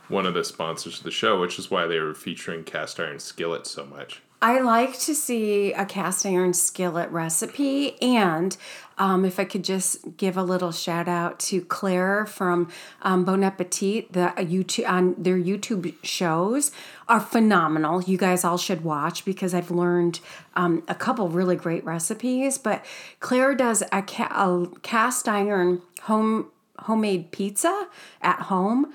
one 0.09 0.26
of 0.26 0.35
the 0.35 0.42
sponsors 0.44 0.98
of 0.98 1.04
the 1.04 1.11
show, 1.11 1.40
which 1.40 1.59
is 1.59 1.70
why 1.70 1.87
they 1.87 1.98
were 1.98 2.14
featuring 2.14 2.64
cast 2.64 2.98
iron 2.98 3.18
skillet 3.18 3.66
so 3.66 3.85
much. 3.85 4.22
I 4.40 4.61
like 4.61 4.96
to 5.01 5.16
see 5.16 5.72
a 5.72 5.85
cast 5.85 6.24
iron 6.24 6.53
skillet 6.53 7.11
recipe, 7.11 8.01
and 8.01 8.57
um, 8.96 9.24
if 9.24 9.40
I 9.40 9.44
could 9.44 9.64
just 9.64 10.16
give 10.16 10.37
a 10.37 10.44
little 10.44 10.70
shout 10.70 11.09
out 11.09 11.40
to 11.40 11.61
Claire 11.61 12.24
from 12.24 12.68
um, 13.03 13.24
Bon 13.24 13.42
Appetit, 13.42 14.12
the 14.12 14.29
uh, 14.29 14.35
YouTube 14.37 14.88
on 14.88 15.16
their 15.18 15.37
YouTube 15.37 15.92
shows 16.05 16.70
are 17.09 17.18
phenomenal. 17.18 18.01
You 18.03 18.16
guys 18.16 18.44
all 18.44 18.59
should 18.59 18.85
watch 18.85 19.24
because 19.24 19.55
I've 19.55 19.72
learned 19.72 20.20
um, 20.55 20.85
a 20.87 20.94
couple 20.94 21.29
really 21.29 21.57
great 21.57 21.85
recipes. 21.85 22.59
But 22.59 22.85
Claire 23.18 23.57
does 23.57 23.83
a, 23.90 24.03
ca- 24.03 24.31
a 24.31 24.79
cast 24.83 25.29
iron 25.29 25.83
home 26.03 26.53
homemade 26.81 27.33
pizza 27.33 27.88
at 28.22 28.42
home, 28.42 28.92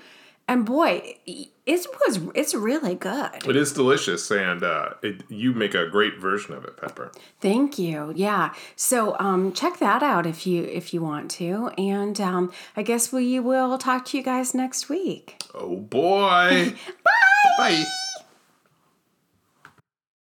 and 0.48 0.64
boy, 0.64 1.16
it 1.66 1.86
was 2.06 2.20
it's 2.34 2.54
really 2.54 2.94
good. 2.94 3.30
It 3.46 3.56
is 3.56 3.72
delicious, 3.72 4.30
and 4.30 4.62
uh, 4.62 4.90
it, 5.02 5.22
you 5.28 5.54
make 5.54 5.74
a 5.74 5.86
great 5.86 6.18
version 6.18 6.54
of 6.54 6.64
it, 6.64 6.76
Pepper. 6.76 7.10
Thank 7.40 7.78
you. 7.78 8.12
Yeah. 8.14 8.52
So 8.76 9.16
um, 9.18 9.52
check 9.52 9.78
that 9.78 10.02
out 10.02 10.26
if 10.26 10.46
you 10.46 10.64
if 10.64 10.92
you 10.92 11.00
want 11.00 11.30
to, 11.32 11.70
and 11.78 12.20
um, 12.20 12.52
I 12.76 12.82
guess 12.82 13.12
we 13.12 13.40
will 13.40 13.78
talk 13.78 14.04
to 14.06 14.18
you 14.18 14.22
guys 14.22 14.54
next 14.54 14.88
week. 14.88 15.42
Oh 15.54 15.76
boy! 15.76 16.74
Bye. 17.04 17.56
Bye. 17.58 17.84